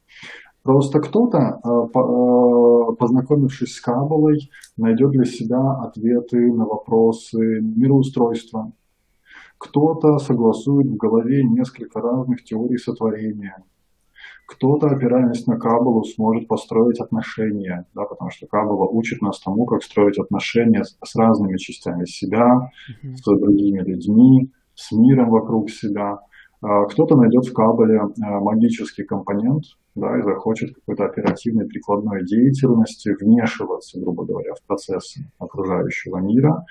Просто 0.62 0.98
кто-то, 0.98 1.38
э, 1.38 1.68
э, 1.68 2.96
познакомившись 2.98 3.76
с 3.76 3.80
Каббалой, 3.80 4.50
найдет 4.76 5.10
для 5.10 5.24
себя 5.24 5.60
ответы 5.84 6.52
на 6.52 6.64
вопросы 6.64 7.60
мироустройства. 7.60 8.72
Кто-то 9.58 10.18
согласует 10.18 10.88
в 10.88 10.96
голове 10.96 11.44
несколько 11.44 12.00
разных 12.00 12.42
теорий 12.42 12.78
сотворения. 12.78 13.56
Кто-то, 14.50 14.88
опираясь 14.88 15.46
на 15.46 15.56
Каббалу, 15.56 16.02
сможет 16.02 16.48
построить 16.48 17.00
отношения, 17.00 17.86
да, 17.94 18.04
потому 18.04 18.30
что 18.30 18.48
Каббала 18.48 18.88
учит 18.88 19.22
нас 19.22 19.40
тому, 19.40 19.64
как 19.64 19.82
строить 19.82 20.18
отношения 20.18 20.82
с, 20.82 20.98
с 21.04 21.14
разными 21.14 21.56
частями 21.56 22.04
себя, 22.04 22.70
mm-hmm. 23.04 23.14
с 23.14 23.22
другими 23.22 23.78
людьми, 23.78 24.50
с 24.74 24.90
миром 24.90 25.30
вокруг 25.30 25.70
себя. 25.70 26.18
А, 26.62 26.84
кто-то 26.86 27.16
найдет 27.16 27.46
в 27.46 27.52
Кабале 27.52 28.00
а, 28.00 28.40
магический 28.40 29.04
компонент 29.04 29.62
да, 29.94 30.18
и 30.18 30.22
захочет 30.22 30.74
какой-то 30.74 31.04
оперативной 31.04 31.66
прикладной 31.66 32.24
деятельности 32.24 33.14
вмешиваться, 33.20 34.00
грубо 34.00 34.24
говоря, 34.24 34.52
в 34.54 34.66
процессы 34.66 35.30
окружающего 35.38 36.18
мира. 36.18 36.64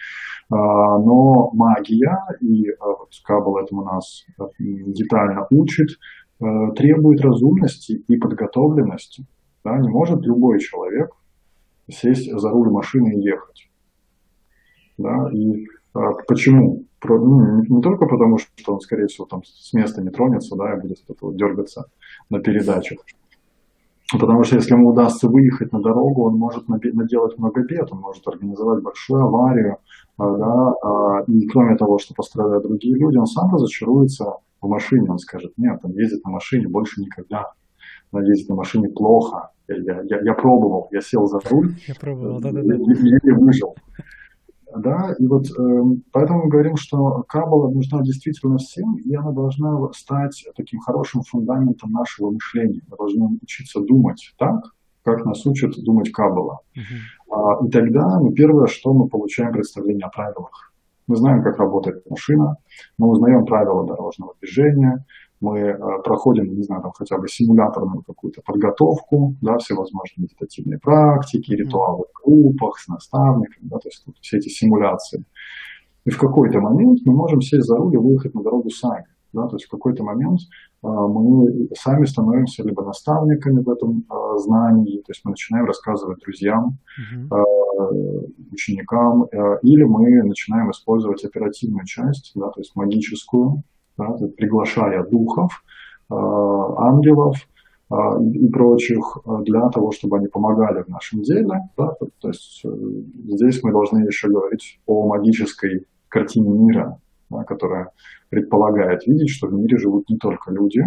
А, 0.51 0.55
но 0.99 1.49
магия, 1.53 2.17
и 2.41 2.65
вот 2.81 3.09
Кабал 3.23 3.57
этому 3.59 3.83
нас 3.83 4.25
детально 4.59 5.47
учит, 5.49 5.89
требует 6.39 7.21
разумности 7.21 8.03
и 8.07 8.17
подготовленности. 8.17 9.25
Да, 9.63 9.77
не 9.77 9.89
может 9.89 10.21
любой 10.21 10.59
человек 10.59 11.11
сесть 11.89 12.31
за 12.31 12.49
руль 12.49 12.69
машины 12.69 13.13
и 13.13 13.21
ехать. 13.21 13.69
Да, 14.97 15.29
и 15.33 15.65
почему? 16.27 16.85
ну, 17.07 17.63
не 17.63 17.81
только 17.81 18.05
потому, 18.05 18.37
что 18.37 18.73
он, 18.73 18.79
скорее 18.81 19.07
всего, 19.07 19.25
там 19.25 19.43
с 19.43 19.73
места 19.73 20.01
не 20.01 20.09
тронется, 20.09 20.55
да, 20.55 20.73
и 20.73 20.81
будет 20.81 20.97
вот 21.21 21.35
дергаться 21.35 21.85
на 22.29 22.39
передачах. 22.39 22.99
Потому 24.19 24.43
что 24.43 24.55
если 24.55 24.73
ему 24.73 24.89
удастся 24.89 25.29
выехать 25.29 25.71
на 25.71 25.81
дорогу, 25.81 26.25
он 26.25 26.35
может 26.35 26.67
наделать 26.67 27.37
много 27.37 27.63
бед, 27.63 27.91
он 27.91 27.99
может 27.99 28.27
организовать 28.27 28.81
большую 28.81 29.23
аварию, 29.23 29.77
а, 30.17 30.35
да, 30.35 30.73
а, 30.81 31.23
и 31.27 31.45
кроме 31.47 31.77
того, 31.77 31.99
что 31.99 32.15
пострадают 32.15 32.63
другие 32.63 32.95
люди, 32.95 33.17
он 33.17 33.27
сам 33.27 33.53
разочаруется 33.53 34.33
в 34.61 34.67
машине, 34.67 35.09
он 35.09 35.17
скажет, 35.17 35.53
нет, 35.57 35.79
он 35.83 35.91
ездит 35.93 36.23
на 36.23 36.31
машине 36.31 36.67
больше 36.67 37.01
никогда, 37.01 37.51
он 38.11 38.23
ездит 38.23 38.49
на 38.49 38.55
машине 38.55 38.89
плохо, 38.89 39.51
я, 39.67 40.01
я, 40.03 40.21
я 40.21 40.33
пробовал, 40.33 40.87
я 40.91 41.01
сел 41.01 41.25
за 41.25 41.39
руль, 41.49 41.75
я 41.87 41.95
пробовал, 41.95 42.39
да, 42.39 42.51
да, 42.51 42.61
да. 42.61 42.75
и 42.75 43.31
выжил. 43.31 43.75
Да, 44.75 45.15
и 45.17 45.25
вот 45.25 45.45
э, 45.49 45.83
поэтому 46.11 46.43
мы 46.43 46.49
говорим, 46.49 46.75
что 46.75 47.23
Каббала 47.27 47.71
нужна 47.71 48.01
действительно 48.03 48.57
всем, 48.57 48.97
и 48.97 49.15
она 49.15 49.31
должна 49.31 49.91
стать 49.93 50.45
таким 50.55 50.79
хорошим 50.79 51.23
фундаментом 51.23 51.91
нашего 51.91 52.29
мышления. 52.29 52.81
Мы 52.87 52.97
должны 52.97 53.39
учиться 53.41 53.81
думать 53.81 54.33
так, 54.37 54.61
как 55.03 55.25
нас 55.25 55.43
учат 55.47 55.73
думать 55.83 56.11
Каббала. 56.11 56.59
Uh-huh. 56.77 57.31
А, 57.31 57.65
и 57.65 57.69
тогда 57.71 58.19
ну, 58.19 58.31
первое, 58.31 58.67
что 58.67 58.93
мы 58.93 59.07
получаем 59.07 59.53
представление 59.53 60.05
о 60.05 60.09
правилах. 60.09 60.68
Мы 61.09 61.15
знаем, 61.15 61.41
как 61.41 61.57
работает 61.57 62.07
машина, 62.07 62.57
мы 62.99 63.07
узнаем 63.09 63.43
правила 63.43 63.83
дорожного 63.83 64.35
движения, 64.39 65.03
мы 65.41 65.57
э, 65.57 65.77
проходим, 66.03 66.53
не 66.53 66.61
знаю, 66.61 66.83
там 66.83 66.91
хотя 66.91 67.17
бы 67.17 67.27
симуляторную 67.27 68.03
какую-то 68.03 68.43
подготовку, 68.45 69.35
да, 69.41 69.57
всевозможные 69.57 70.25
медитативные 70.25 70.77
практики, 70.77 71.51
ритуалы 71.53 72.05
в 72.13 72.23
группах 72.23 72.77
с 72.77 72.87
наставниками, 72.87 73.67
да, 73.67 73.77
то 73.79 73.87
есть 73.87 74.05
все 74.21 74.37
эти 74.37 74.49
симуляции. 74.49 75.25
И 76.05 76.11
в 76.11 76.19
какой-то 76.19 76.59
момент 76.61 76.99
мы 77.05 77.15
можем 77.15 77.41
сесть 77.41 77.65
за 77.65 77.75
руль 77.75 77.95
и 77.95 77.97
выехать 77.97 78.35
на 78.35 78.43
дорогу 78.43 78.69
сами. 78.69 79.07
Да, 79.33 79.47
то 79.47 79.55
есть 79.55 79.65
в 79.65 79.69
какой-то 79.71 80.03
момент 80.03 80.41
мы 80.81 81.69
сами 81.75 82.05
становимся 82.05 82.63
либо 82.63 82.83
наставниками 82.83 83.61
в 83.61 83.69
этом 83.69 84.05
э, 84.09 84.37
знании, 84.37 84.99
то 84.99 85.11
есть 85.11 85.21
мы 85.25 85.31
начинаем 85.31 85.65
рассказывать 85.65 86.19
друзьям, 86.19 86.77
uh-huh. 86.97 87.37
э, 87.37 88.25
ученикам, 88.51 89.23
э, 89.23 89.59
или 89.63 89.83
мы 89.83 90.23
начинаем 90.23 90.71
использовать 90.71 91.23
оперативную 91.25 91.85
часть, 91.85 92.31
да, 92.35 92.49
то 92.49 92.61
есть 92.61 92.75
магическую, 92.75 93.63
да, 93.99 94.15
приглашая 94.37 95.03
духов, 95.03 95.63
э, 96.09 96.15
ангелов 96.15 97.35
э, 97.91 97.95
и 98.33 98.49
прочих 98.49 99.17
э, 99.25 99.43
для 99.43 99.69
того, 99.69 99.91
чтобы 99.91 100.17
они 100.17 100.27
помогали 100.27 100.83
в 100.83 100.87
нашем 100.87 101.21
деле. 101.21 101.69
Да, 101.77 101.95
то 102.19 102.27
есть 102.27 102.63
здесь 103.27 103.61
мы 103.63 103.71
должны 103.71 103.99
еще 103.99 104.29
говорить 104.29 104.79
о 104.85 105.07
магической 105.07 105.85
картине 106.07 106.49
мира, 106.49 106.99
да, 107.29 107.43
которая 107.43 107.91
предполагает 108.29 109.05
видеть, 109.07 109.29
что 109.29 109.47
в 109.47 109.53
мире 109.53 109.77
живут 109.77 110.09
не 110.09 110.17
только 110.17 110.51
люди, 110.51 110.83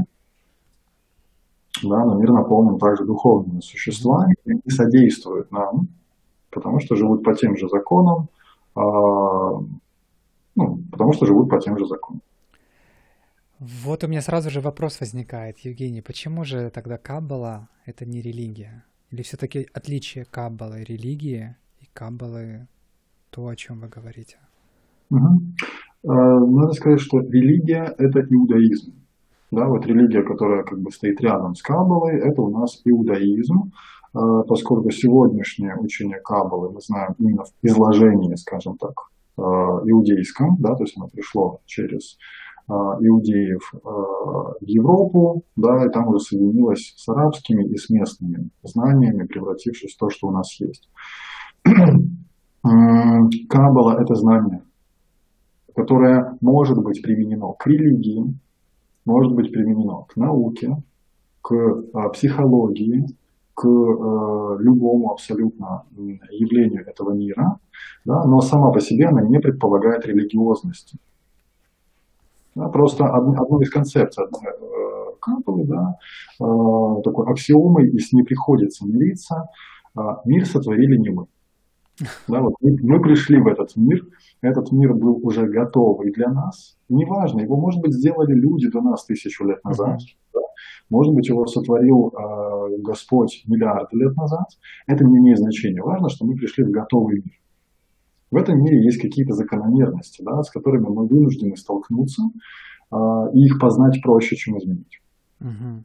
да, 1.82 2.04
но 2.04 2.16
мир 2.16 2.32
наполнен 2.32 2.78
также 2.78 3.04
духовными 3.04 3.60
существами 3.60 4.34
и 4.44 4.70
содействуют 4.70 5.50
нам, 5.50 5.88
потому 6.50 6.80
что 6.80 6.96
живут 6.96 7.24
по 7.24 7.34
тем 7.34 7.56
же 7.56 7.68
законам, 7.68 8.28
ну, 8.74 10.78
потому 10.90 11.12
что 11.12 11.26
живут 11.26 11.48
по 11.48 11.58
тем 11.58 11.78
же 11.78 11.86
законам. 11.86 12.22
Вот 13.58 14.04
у 14.04 14.08
меня 14.08 14.22
сразу 14.22 14.50
же 14.50 14.60
вопрос 14.60 15.00
возникает, 15.00 15.58
Евгений, 15.60 16.02
почему 16.02 16.44
же 16.44 16.70
тогда 16.70 16.98
Каббала— 16.98 17.68
это 17.86 18.04
не 18.04 18.20
религия? 18.20 18.84
Или 19.10 19.22
все-таки 19.22 19.68
отличие 19.72 20.24
Каббалы 20.24 20.82
религии 20.82 21.56
и 21.80 21.86
Каббалы— 21.92 22.66
то, 23.30 23.46
о 23.46 23.56
чем 23.56 23.80
вы 23.80 23.88
говорите? 23.88 24.38
Угу. 25.10 25.42
Надо 26.04 26.72
сказать, 26.72 27.00
что 27.00 27.20
религия— 27.20 27.94
это 27.98 28.20
иудаизм. 28.20 28.92
Да, 29.52 29.68
вот 29.68 29.86
религия, 29.86 30.22
которая 30.22 30.64
как 30.64 30.80
бы 30.80 30.90
стоит 30.90 31.20
рядом 31.20 31.54
с 31.54 31.60
Каббалой, 31.60 32.16
это 32.16 32.40
у 32.40 32.48
нас 32.50 32.80
иудаизм, 32.86 33.70
а, 34.14 34.42
поскольку 34.44 34.90
сегодняшнее 34.90 35.76
учение 35.78 36.20
Каббалы 36.24 36.72
мы 36.72 36.80
знаем 36.80 37.14
именно 37.18 37.44
в 37.44 37.52
изложении, 37.62 38.34
скажем 38.36 38.78
так, 38.78 38.92
а, 39.36 39.42
иудейском, 39.84 40.56
да, 40.58 40.74
то 40.74 40.84
есть 40.84 40.96
оно 40.96 41.08
пришло 41.08 41.60
через 41.66 42.16
а, 42.66 42.96
иудеев 43.00 43.74
а, 43.74 43.88
в 44.58 44.66
Европу, 44.66 45.44
да, 45.56 45.84
и 45.84 45.90
там 45.90 46.08
уже 46.08 46.20
соединилась 46.20 46.94
с 46.96 47.06
арабскими 47.10 47.64
и 47.64 47.76
с 47.76 47.90
местными 47.90 48.48
знаниями, 48.62 49.26
превратившись 49.26 49.94
в 49.94 49.98
то, 49.98 50.08
что 50.08 50.28
у 50.28 50.30
нас 50.30 50.48
есть. 50.60 50.88
Каббала– 53.48 54.00
это 54.00 54.14
знание, 54.14 54.62
которое 55.74 56.36
может 56.40 56.78
быть 56.78 57.02
применено 57.02 57.52
к 57.52 57.66
религии, 57.66 58.34
может 59.04 59.32
быть 59.32 59.52
применено 59.52 60.04
к 60.08 60.16
науке, 60.16 60.76
к 61.40 61.52
а, 61.92 62.08
психологии, 62.10 63.06
к 63.54 63.64
любому 63.64 65.10
абсолютно 65.10 65.84
явлению 66.30 66.86
этого 66.86 67.12
мира, 67.12 67.58
да, 68.04 68.24
но 68.24 68.40
сама 68.40 68.70
по 68.70 68.80
себе 68.80 69.06
она 69.06 69.22
не 69.22 69.38
предполагает 69.38 70.06
религиозности. 70.06 70.98
Да, 72.54 72.68
просто 72.68 73.06
одну 73.06 73.60
из 73.60 73.70
концепций 73.70 74.24
э, 74.24 74.28
Капелы, 75.20 75.64
да, 75.64 75.96
э, 76.40 77.02
такой 77.02 77.26
аксиомой, 77.30 77.88
и 77.88 77.98
с 77.98 78.12
ней 78.12 78.24
приходится 78.24 78.86
мириться, 78.86 79.48
э, 79.96 80.00
мир 80.26 80.44
сотворили 80.44 80.98
не 80.98 81.10
мы. 81.10 81.26
Да, 82.28 82.40
вот 82.40 82.54
мы, 82.60 82.76
мы 82.82 83.02
пришли 83.02 83.40
в 83.40 83.46
этот 83.46 83.76
мир, 83.76 84.06
этот 84.40 84.72
мир 84.72 84.94
был 84.94 85.20
уже 85.22 85.46
готовый 85.46 86.10
для 86.12 86.28
нас. 86.28 86.76
Неважно, 86.88 87.40
его, 87.40 87.56
может 87.56 87.80
быть, 87.80 87.92
сделали 87.92 88.32
люди 88.32 88.70
до 88.70 88.80
нас 88.80 89.04
тысячу 89.04 89.44
лет 89.44 89.62
назад. 89.64 90.00
Да? 90.32 90.40
Может 90.88 91.14
быть, 91.14 91.28
его 91.28 91.46
сотворил 91.46 92.08
э, 92.08 92.76
Господь 92.78 93.42
миллиарды 93.46 93.96
лет 93.96 94.16
назад. 94.16 94.46
Это 94.86 95.04
не 95.04 95.18
имеет 95.18 95.38
значения. 95.38 95.82
Важно, 95.82 96.08
что 96.08 96.24
мы 96.26 96.34
пришли 96.34 96.64
в 96.64 96.70
готовый 96.70 97.16
мир. 97.16 97.40
В 98.30 98.36
этом 98.36 98.62
мире 98.62 98.82
есть 98.82 99.00
какие-то 99.00 99.34
закономерности, 99.34 100.22
да, 100.22 100.42
с 100.42 100.50
которыми 100.50 100.88
мы 100.88 101.06
вынуждены 101.06 101.56
столкнуться, 101.56 102.22
а, 102.90 103.28
и 103.34 103.44
их 103.44 103.60
познать 103.60 104.00
проще, 104.02 104.36
чем 104.36 104.58
изменить. 104.58 105.02
Uh-huh. 105.40 105.82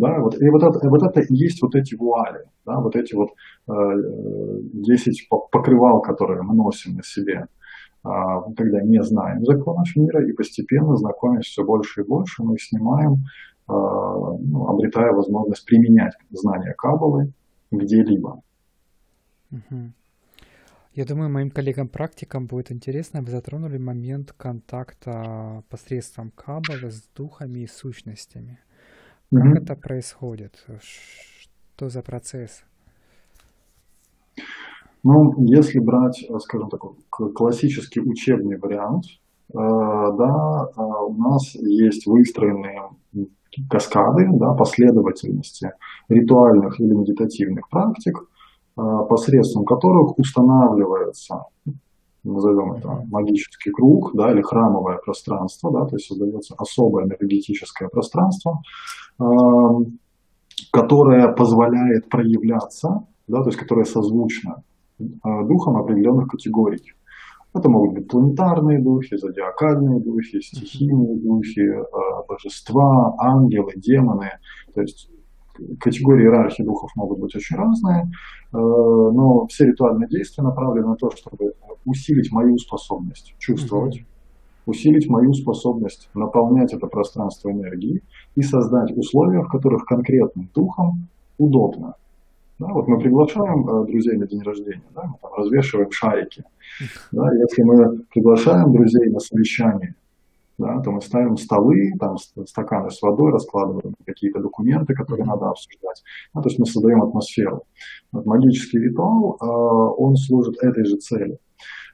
Да, 0.00 0.18
вот, 0.18 0.34
и 0.40 0.48
вот 0.48 0.62
это, 0.62 0.88
вот 0.88 1.02
это 1.02 1.20
и 1.20 1.34
есть 1.34 1.60
вот 1.60 1.74
эти 1.74 1.94
вуали, 1.94 2.44
да, 2.64 2.80
вот 2.80 2.96
эти 2.96 3.14
вот 3.14 3.28
э, 3.68 3.72
10 4.72 5.28
покрывал, 5.28 6.00
которые 6.00 6.40
мы 6.40 6.54
носим 6.54 6.94
на 6.96 7.02
себе, 7.02 7.44
э, 8.04 8.08
когда 8.56 8.80
не 8.80 9.02
знаем 9.02 9.44
законов 9.44 9.94
мира, 9.96 10.26
и 10.26 10.32
постепенно, 10.32 10.96
знакомясь 10.96 11.44
все 11.44 11.64
больше 11.64 12.00
и 12.00 12.04
больше, 12.04 12.42
мы 12.42 12.56
снимаем, 12.58 13.12
э, 13.12 13.18
ну, 13.68 14.68
обретая 14.68 15.12
возможность 15.12 15.66
применять 15.66 16.14
знания 16.30 16.74
Каббалы 16.78 17.34
где-либо. 17.70 18.40
Я 20.94 21.04
думаю, 21.04 21.28
моим 21.28 21.50
коллегам-практикам 21.50 22.46
будет 22.46 22.72
интересно, 22.72 23.20
вы 23.20 23.30
затронули 23.30 23.76
момент 23.76 24.32
контакта 24.32 25.62
посредством 25.68 26.30
каббалы 26.30 26.90
с 26.90 27.02
духами 27.14 27.60
и 27.60 27.66
сущностями. 27.66 28.60
Как 29.32 29.44
mm-hmm. 29.44 29.62
это 29.62 29.76
происходит? 29.76 30.66
Что 30.80 31.88
за 31.88 32.02
процесс? 32.02 32.64
Ну, 35.04 35.34
если 35.46 35.78
брать, 35.78 36.26
скажем 36.40 36.68
так, 36.68 36.80
классический 37.08 38.00
учебный 38.00 38.58
вариант, 38.58 39.04
э, 39.04 39.54
да, 39.54 40.66
э, 40.76 40.80
у 40.80 41.14
нас 41.14 41.54
есть 41.54 42.06
выстроенные 42.06 42.90
каскады, 43.70 44.26
да, 44.32 44.52
последовательности 44.54 45.72
ритуальных 46.08 46.80
или 46.80 46.92
медитативных 46.92 47.68
практик, 47.70 48.18
э, 48.18 48.82
посредством 49.08 49.64
которых 49.64 50.18
устанавливается 50.18 51.44
назовем 52.24 52.72
это 52.72 52.88
магический 53.10 53.70
круг, 53.70 54.10
да, 54.14 54.32
или 54.32 54.42
храмовое 54.42 54.98
пространство, 54.98 55.72
да, 55.72 55.86
то 55.86 55.96
есть 55.96 56.06
создается 56.06 56.54
особое 56.58 57.04
энергетическое 57.04 57.88
пространство, 57.88 58.62
э, 59.20 59.24
которое 60.72 61.28
позволяет 61.32 62.08
проявляться, 62.08 63.06
да, 63.26 63.42
то 63.42 63.48
есть 63.48 63.58
которое 63.58 63.84
созвучно 63.84 64.62
э, 64.98 65.04
духом 65.22 65.76
определенных 65.76 66.28
категорий. 66.28 66.92
Это 67.52 67.68
могут 67.68 67.94
быть 67.94 68.08
планетарные 68.08 68.78
духи, 68.78 69.16
зодиакальные 69.16 70.00
духи, 70.00 70.40
стихийные 70.40 71.16
духи, 71.16 71.60
э, 71.60 71.84
божества, 72.28 73.14
ангелы, 73.18 73.72
демоны. 73.76 74.30
То 74.74 74.82
есть 74.82 75.10
категории 75.78 76.24
иерархии 76.24 76.62
духов 76.62 76.90
могут 76.96 77.18
быть 77.18 77.34
очень 77.34 77.56
разные, 77.56 78.02
э, 78.02 78.06
но 78.52 79.46
все 79.46 79.66
ритуальные 79.66 80.08
действия 80.08 80.44
направлены 80.44 80.88
на 80.88 80.96
то, 80.96 81.10
чтобы 81.10 81.54
усилить 81.84 82.30
мою 82.32 82.56
способность 82.58 83.34
чувствовать, 83.38 83.98
mm-hmm. 83.98 84.66
усилить 84.66 85.08
мою 85.08 85.32
способность 85.32 86.10
наполнять 86.14 86.72
это 86.72 86.86
пространство 86.86 87.50
энергией 87.50 88.02
и 88.36 88.42
создать 88.42 88.96
условия, 88.96 89.40
в 89.42 89.48
которых 89.48 89.84
конкретным 89.84 90.50
духом 90.54 91.08
удобно. 91.38 91.94
Да, 92.58 92.66
вот 92.74 92.88
мы 92.88 92.98
приглашаем 92.98 93.66
э, 93.68 93.86
друзей 93.86 94.18
на 94.18 94.26
день 94.26 94.42
рождения, 94.42 94.84
да, 94.94 95.04
мы 95.04 95.14
там 95.22 95.32
развешиваем 95.34 95.90
шарики. 95.90 96.44
Да, 97.10 97.32
если 97.32 97.62
мы 97.62 98.02
приглашаем 98.12 98.70
друзей 98.72 99.08
на 99.10 99.18
совещание, 99.18 99.94
да, 100.60 100.80
то 100.80 100.92
мы 100.92 101.00
ставим 101.00 101.36
столы, 101.36 101.92
там 101.98 102.16
стаканы 102.46 102.90
с 102.90 103.00
водой, 103.00 103.32
раскладываем 103.32 103.94
какие-то 104.06 104.40
документы, 104.40 104.94
которые 104.94 105.24
надо 105.24 105.48
обсуждать. 105.48 106.02
Ну, 106.34 106.42
то 106.42 106.48
есть 106.48 106.58
мы 106.58 106.66
создаем 106.66 107.02
атмосферу. 107.02 107.62
Вот 108.12 108.26
магический 108.26 108.78
ритуал, 108.78 109.36
э, 109.40 109.44
он 109.98 110.16
служит 110.16 110.62
этой 110.62 110.84
же 110.84 110.96
цели. 110.96 111.38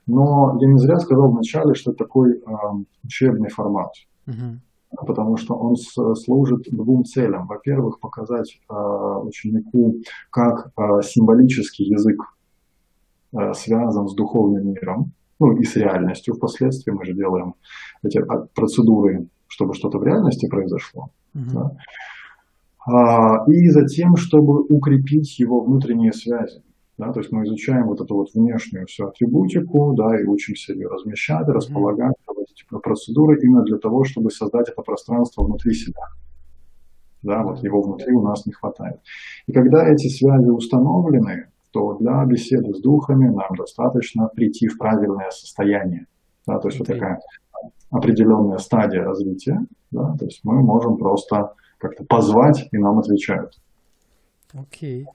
Но 0.07 0.59
я 0.61 0.69
не 0.69 0.79
зря 0.79 0.99
сказал 0.99 1.31
вначале, 1.31 1.75
что 1.75 1.93
это 1.93 2.05
такой 2.05 2.33
э, 2.33 2.43
учебный 3.05 3.49
формат. 3.49 3.93
Uh-huh. 4.27 4.59
Потому 5.07 5.37
что 5.37 5.55
он 5.55 5.77
служит 5.77 6.65
двум 6.71 7.05
целям. 7.05 7.47
Во-первых, 7.47 8.01
показать 8.01 8.59
э, 8.69 8.75
ученику, 9.23 9.97
как 10.31 10.73
э, 10.77 11.03
символический 11.03 11.87
язык 11.87 12.21
э, 13.33 13.53
связан 13.55 14.09
с 14.09 14.15
духовным 14.15 14.73
миром, 14.73 15.13
ну 15.39 15.57
и 15.57 15.65
с 15.65 15.77
реальностью 15.77 16.35
впоследствии. 16.35 16.93
Мы 16.93 17.05
же 17.05 17.15
делаем 17.15 17.55
эти 18.03 18.21
процедуры, 18.55 19.29
чтобы 19.49 19.75
что-то 19.75 19.99
в 19.99 20.05
реальности 20.05 20.49
произошло. 20.49 21.11
Uh-huh. 21.35 21.53
Да? 21.53 21.77
А, 22.87 23.45
и 23.51 23.69
затем, 23.69 24.17
чтобы 24.17 24.63
укрепить 24.63 25.39
его 25.39 25.61
внутренние 25.61 26.13
связи. 26.13 26.63
Да, 26.99 27.13
то 27.13 27.21
есть 27.21 27.31
мы 27.31 27.45
изучаем 27.45 27.89
вот 27.89 28.01
эту 28.01 28.15
вот 28.15 28.29
внешнюю 28.33 28.87
всю 28.87 29.07
атрибутику, 29.07 29.93
да, 29.95 30.19
и 30.19 30.25
учимся 30.25 30.73
ее 30.73 30.89
размещать, 30.89 31.47
располагать, 31.47 32.15
проводить 32.25 32.65
процедуры 32.83 33.39
именно 33.43 33.65
для 33.65 33.77
того, 33.77 34.05
чтобы 34.05 34.31
создать 34.31 34.71
это 34.71 34.81
пространство 34.81 35.45
внутри 35.45 35.75
себя. 35.75 36.05
Да, 37.23 37.43
вот 37.43 37.63
его 37.63 37.83
внутри 37.83 38.15
у 38.15 38.23
нас 38.23 38.47
не 38.47 38.53
хватает. 38.53 39.01
И 39.47 39.53
когда 39.53 39.87
эти 39.87 40.09
связи 40.09 40.49
установлены, 40.49 41.49
то 41.77 41.99
для 41.99 42.25
беседы 42.25 42.73
с 42.75 42.81
духами 42.81 43.29
нам 43.29 43.55
достаточно 43.57 44.29
прийти 44.29 44.69
в 44.69 44.79
правильное 44.79 45.31
состояние. 45.31 46.07
Да, 46.47 46.59
то 46.59 46.69
есть 46.69 46.79
вот 46.79 46.89
такая 46.89 47.21
определенная 47.91 48.59
стадия 48.59 49.05
развития. 49.05 49.61
Да, 49.91 50.17
то 50.17 50.25
есть 50.25 50.41
мы 50.45 50.63
можем 50.63 50.97
просто 50.97 51.55
как-то 51.79 52.05
позвать, 52.05 52.69
и 52.73 52.79
нам 52.79 52.99
отвечают. 52.99 53.61
Окей. 54.55 55.05
Okay. 55.05 55.07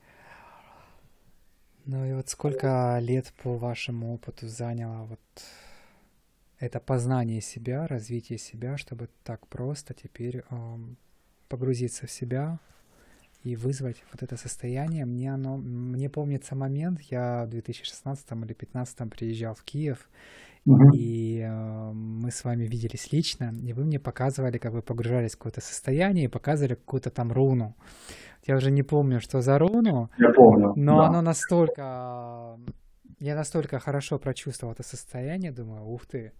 Ну 1.84 2.04
и 2.04 2.12
вот 2.14 2.28
сколько 2.28 2.98
лет 3.00 3.32
по 3.42 3.56
вашему 3.56 4.14
опыту 4.14 4.46
заняло 4.46 5.04
вот 5.06 5.20
это 6.60 6.78
познание 6.78 7.40
себя, 7.40 7.88
развитие 7.88 8.38
себя, 8.38 8.76
чтобы 8.76 9.08
так 9.24 9.44
просто 9.48 9.94
теперь 9.94 10.44
эм, 10.50 10.96
погрузиться 11.48 12.06
в 12.06 12.10
себя, 12.12 12.60
и 13.44 13.56
вызвать 13.56 14.02
вот 14.12 14.22
это 14.22 14.36
состояние. 14.36 15.04
Мне 15.04 15.34
оно, 15.34 15.56
мне 15.56 16.08
помнится 16.08 16.54
момент, 16.54 17.00
я 17.02 17.44
в 17.44 17.50
2016 17.50 18.30
или 18.32 18.38
2015 18.38 19.10
приезжал 19.10 19.54
в 19.54 19.62
Киев, 19.64 20.08
uh-huh. 20.66 20.94
и 20.94 21.40
э, 21.40 21.92
мы 21.92 22.30
с 22.30 22.44
вами 22.44 22.64
виделись 22.64 23.12
лично, 23.12 23.52
и 23.62 23.72
вы 23.72 23.84
мне 23.84 23.98
показывали, 23.98 24.58
как 24.58 24.72
вы 24.72 24.82
погружались 24.82 25.32
в 25.32 25.38
какое-то 25.38 25.60
состояние, 25.60 26.26
и 26.26 26.28
показывали 26.28 26.74
какую-то 26.74 27.10
там 27.10 27.32
руну. 27.32 27.74
Я 28.46 28.56
уже 28.56 28.70
не 28.70 28.82
помню, 28.82 29.20
что 29.20 29.40
за 29.40 29.58
руну. 29.58 30.08
Я 30.18 30.32
помню. 30.32 30.72
Но 30.76 30.98
да. 30.98 31.06
оно 31.08 31.22
настолько... 31.22 32.58
Я 33.20 33.36
настолько 33.36 33.78
хорошо 33.78 34.18
прочувствовал 34.18 34.72
это 34.72 34.82
состояние, 34.82 35.52
думаю, 35.52 35.84
ух 35.84 36.06
ты, 36.06 36.32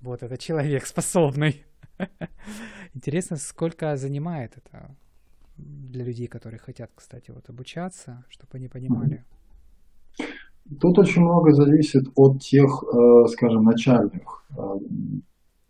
вот 0.00 0.24
это 0.24 0.36
человек 0.36 0.84
способный. 0.86 1.64
Интересно, 2.94 3.36
сколько 3.36 3.94
занимает 3.96 4.56
это 4.56 4.96
для 5.56 6.04
людей, 6.04 6.26
которые 6.26 6.58
хотят, 6.58 6.90
кстати, 6.94 7.30
вот 7.30 7.48
обучаться, 7.48 8.24
чтобы 8.28 8.50
они 8.54 8.68
понимали? 8.68 9.24
Тут 10.80 10.98
очень 10.98 11.22
много 11.22 11.52
зависит 11.52 12.04
от 12.16 12.40
тех, 12.40 12.82
э, 12.82 13.26
скажем, 13.28 13.64
начальных 13.64 14.44
э, 14.56 14.62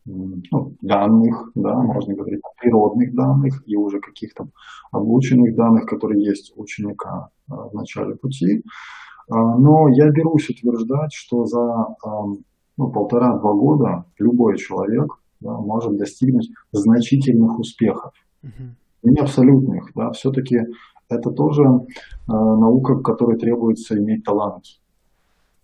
ну, 0.07 0.77
данных, 0.83 1.51
да, 1.55 1.75
можно 1.83 2.15
говорить 2.15 2.41
о 2.45 2.61
природных 2.61 3.15
данных 3.15 3.63
и 3.67 3.77
уже 3.77 4.01
каких-то 4.01 4.49
обученных 4.93 5.57
данных, 5.57 5.87
которые 5.87 6.25
есть 6.25 6.53
у 6.57 6.63
ученика 6.63 7.31
э, 7.51 7.55
в 7.55 7.75
начале 7.75 8.15
пути. 8.15 8.63
Но 9.27 9.89
я 9.89 10.11
берусь 10.11 10.51
утверждать, 10.51 11.15
что 11.15 11.47
за 11.47 11.97
ну, 12.77 12.91
полтора-два 12.91 13.55
года 13.55 14.05
любой 14.19 14.59
человек 14.59 15.07
да, 15.41 15.57
может 15.59 15.97
достигнуть 15.97 16.51
значительных 16.73 17.59
успехов. 17.59 18.13
Uh-huh 18.43 18.75
не 19.11 19.21
абсолютных, 19.21 19.91
да, 19.95 20.11
все-таки 20.13 20.61
это 21.09 21.31
тоже 21.31 21.63
э, 21.63 21.77
наука, 22.27 22.95
в 22.95 23.03
которой 23.03 23.39
требуется 23.39 23.97
иметь 23.99 24.25
талант. 24.25 24.65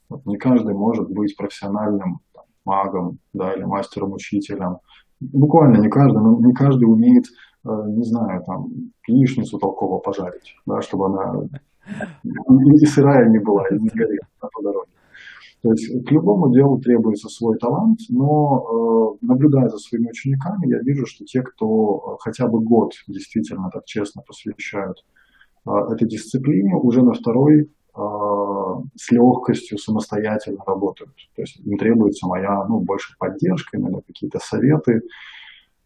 Вот 0.09 0.26
не 0.26 0.37
каждый 0.37 0.74
может 0.74 1.11
быть 1.11 1.37
профессиональным 1.37 2.20
там, 2.35 2.44
магом, 2.64 3.18
да, 3.33 3.53
или 3.55 3.64
мастером-учителем. 3.64 4.79
Буквально 5.20 5.79
не 5.79 5.88
каждый, 5.88 6.20
но 6.22 6.38
не 6.40 6.53
каждый 6.53 6.85
умеет, 6.85 7.26
э, 7.64 7.68
не 7.88 8.05
знаю, 8.05 8.42
там, 8.44 8.68
яичницу 9.07 9.59
толково 9.59 9.98
пожарить, 9.98 10.57
да, 10.66 10.83
чтобы 10.83 11.07
она 11.07 11.48
и, 12.22 12.87
сырая 12.87 13.29
не 13.29 13.38
была, 13.38 13.66
и 13.68 13.79
не 13.79 13.88
горела 13.88 14.26
по 14.40 14.62
дороге. 14.62 14.90
То 15.62 15.73
есть 15.73 16.07
к 16.07 16.11
любому 16.11 16.51
делу 16.53 16.81
требуется 16.81 17.29
свой 17.29 17.59
талант, 17.59 17.99
но 18.09 19.18
э, 19.20 19.27
наблюдая 19.27 19.68
за 19.68 19.77
своими 19.77 20.09
учениками, 20.09 20.66
я 20.66 20.79
вижу, 20.79 21.05
что 21.05 21.25
те, 21.25 21.42
кто 21.42 22.14
э, 22.14 22.16
хотя 22.20 22.46
бы 22.49 22.61
год 22.61 22.92
действительно 23.07 23.68
так 23.70 23.85
честно 23.85 24.23
посвящают 24.27 25.05
э, 25.66 25.70
этой 25.92 26.09
дисциплине, 26.09 26.77
уже 26.77 27.03
на 27.03 27.12
второй 27.12 27.70
с 27.92 29.11
легкостью 29.11 29.77
самостоятельно 29.77 30.62
работают. 30.64 31.11
То 31.35 31.42
есть 31.42 31.59
им 31.59 31.77
требуется 31.77 32.29
моя, 32.29 32.64
ну, 32.68 32.79
больше 32.79 33.16
поддержка, 33.18 33.77
иногда 33.77 33.99
какие-то 34.07 34.38
советы. 34.38 35.03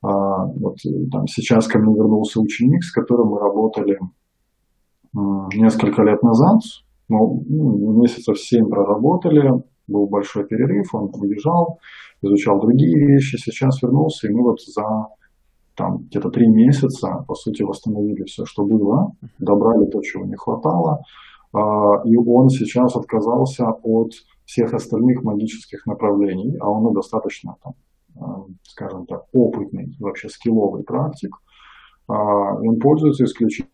Вот 0.03 0.77
там 1.11 1.27
сейчас 1.27 1.67
ко 1.67 1.79
мне 1.79 1.95
вернулся 1.95 2.41
ученик, 2.41 2.85
с 2.85 2.93
которым 2.93 3.29
мы 3.29 3.41
работали 3.41 3.99
несколько 5.15 6.03
лет 6.03 6.23
назад, 6.23 6.61
ну, 7.09 7.45
месяцев 8.01 8.39
семь 8.41 8.69
проработали, 8.69 9.53
был 9.87 10.07
большой 10.07 10.47
перерыв, 10.47 10.95
он 10.95 11.11
уезжал, 11.15 11.79
изучал 12.23 12.61
другие 12.61 13.07
вещи, 13.07 13.37
сейчас 13.37 13.83
вернулся, 13.83 14.29
и 14.29 14.33
мы 14.33 14.43
вот 14.43 14.61
за 14.61 15.09
там 15.77 15.99
где-то 16.09 16.31
три 16.31 16.47
месяца, 16.47 17.25
по 17.27 17.35
сути, 17.35 17.63
восстановили 17.63 18.23
все, 18.25 18.45
что 18.45 18.65
было, 18.65 19.13
добрали 19.39 19.87
то, 19.87 20.01
чего 20.03 20.25
не 20.25 20.37
хватало, 20.37 21.03
а, 21.53 22.03
и 22.05 22.17
он 22.17 22.49
сейчас 22.49 22.97
отказался 22.97 23.69
от 23.83 24.13
всех 24.45 24.73
остальных 24.73 25.23
магических 25.23 25.85
направлений, 25.87 26.57
а 26.61 26.71
он 26.71 26.93
достаточно, 26.95 27.57
там, 27.63 27.75
а, 28.21 28.45
скажем 28.63 29.07
так, 29.07 29.25
опытный, 29.33 29.97
вообще 29.99 30.29
скилловый 30.29 30.85
практик, 30.85 31.37
а, 32.09 32.15
и 32.63 32.69
он 32.69 32.79
пользуется 32.79 33.25
исключительно 33.25 33.69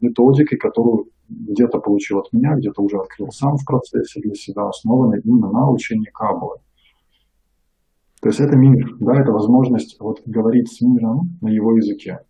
методикой, 0.00 0.58
которую 0.58 1.06
где-то 1.28 1.78
получил 1.80 2.18
от 2.18 2.32
меня, 2.32 2.54
где-то 2.54 2.82
уже 2.82 2.98
открыл 2.98 3.30
сам 3.30 3.56
в 3.56 3.64
процессе 3.64 4.20
для 4.20 4.34
себя, 4.34 4.68
основанной 4.68 5.20
именно 5.20 5.50
на 5.50 5.70
учении 5.70 6.10
Каббалы. 6.10 6.58
То 8.20 8.28
есть 8.30 8.40
это 8.40 8.56
мир, 8.56 8.96
да, 8.98 9.20
это 9.20 9.30
возможность 9.30 10.00
вот 10.00 10.22
говорить 10.26 10.72
с 10.72 10.80
миром 10.80 11.38
на 11.40 11.48
его 11.48 11.76
языке. 11.76 12.20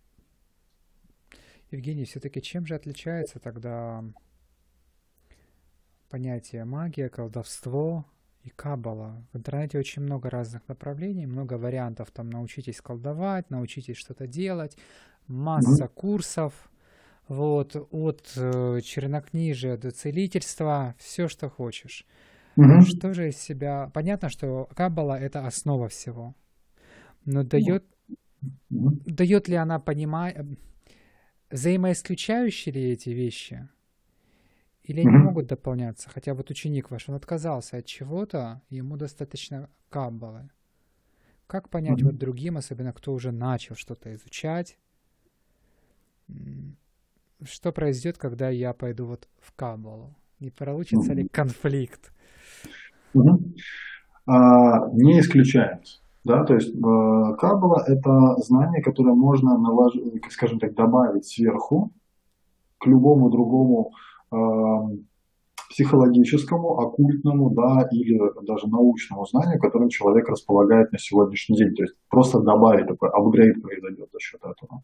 Евгений, 1.71 2.05
все-таки 2.05 2.41
чем 2.41 2.65
же 2.65 2.75
отличается 2.75 3.39
тогда 3.39 4.03
понятие 6.09 6.65
магия, 6.65 7.09
колдовство 7.09 8.05
и 8.43 8.49
каббала? 8.49 9.25
В 9.33 9.37
интернете 9.37 9.79
очень 9.79 10.01
много 10.01 10.29
разных 10.29 10.67
направлений, 10.67 11.25
много 11.25 11.55
вариантов. 11.55 12.11
Там 12.11 12.29
научитесь 12.29 12.79
колдовать, 12.79 13.49
научитесь 13.49 13.97
что-то 13.97 14.27
делать, 14.27 14.77
масса 15.27 15.85
mm-hmm. 15.85 15.93
курсов. 15.93 16.69
Вот, 17.27 17.75
от 17.91 18.31
э, 18.37 18.79
чернокнижия 18.81 19.77
до 19.77 19.91
целительства, 19.91 20.95
все, 20.97 21.27
что 21.27 21.49
хочешь. 21.49 22.05
Угу. 22.55 22.81
Что 22.81 23.13
же 23.13 23.29
из 23.29 23.37
себя... 23.37 23.91
Понятно, 23.93 24.29
что 24.29 24.69
Каббала— 24.75 25.19
это 25.19 25.45
основа 25.45 25.89
всего. 25.89 26.35
Но 27.25 27.43
дает, 27.43 27.85
угу. 28.69 29.01
дает 29.05 29.47
ли 29.47 29.55
она 29.55 29.79
понимание... 29.79 30.57
Взаимоисключающие 31.49 32.73
ли 32.73 32.91
эти 32.91 33.09
вещи? 33.09 33.69
Или 34.83 35.01
они 35.01 35.17
могут 35.17 35.47
дополняться? 35.47 36.09
Хотя 36.09 36.33
вот 36.33 36.49
ученик 36.49 36.91
ваш, 36.91 37.07
он 37.07 37.15
отказался 37.15 37.77
от 37.77 37.85
чего-то, 37.85 38.61
ему 38.69 38.97
достаточно 38.97 39.69
Каббалы. 39.89 40.49
Как 41.45 41.69
понять 41.69 42.01
вот 42.01 42.17
другим, 42.17 42.57
особенно 42.57 42.91
кто 42.91 43.13
уже 43.13 43.31
начал 43.31 43.75
что-то 43.75 44.13
изучать, 44.15 44.77
что 47.43 47.71
произойдет, 47.71 48.17
когда 48.17 48.49
я 48.49 48.73
пойду 48.73 49.05
вот 49.05 49.27
в 49.39 49.53
Каббалу? 49.55 50.15
Не 50.39 50.49
получится 50.49 51.13
ли 51.13 51.27
конфликт? 51.27 52.11
Угу. 53.13 53.53
А, 54.27 54.89
не 54.93 55.19
исключается. 55.19 55.99
Да, 56.23 56.43
то 56.43 56.55
есть 56.55 56.75
э, 56.75 57.35
Каббала– 57.39 57.83
это 57.87 58.35
знание, 58.41 58.83
которое 58.83 59.15
можно, 59.15 59.57
наложить, 59.57 60.21
скажем 60.29 60.59
так, 60.59 60.75
добавить 60.75 61.25
сверху 61.25 61.93
к 62.79 62.85
любому 62.85 63.29
другому 63.29 63.91
э, 64.31 64.35
психологическому, 65.69 66.79
оккультному, 66.79 67.49
да, 67.51 67.87
или 67.91 68.19
даже 68.45 68.67
научному 68.67 69.25
знанию, 69.25 69.59
которым 69.59 69.89
человек 69.89 70.27
располагает 70.27 70.91
на 70.91 70.97
сегодняшний 70.97 71.57
день. 71.57 71.73
То 71.75 71.83
есть 71.83 71.95
просто 72.09 72.39
добавить 72.41 72.87
такой 72.87 73.09
апгрейд 73.09 73.61
произойдет 73.61 74.09
за 74.11 74.19
счет 74.19 74.41
этого. 74.41 74.83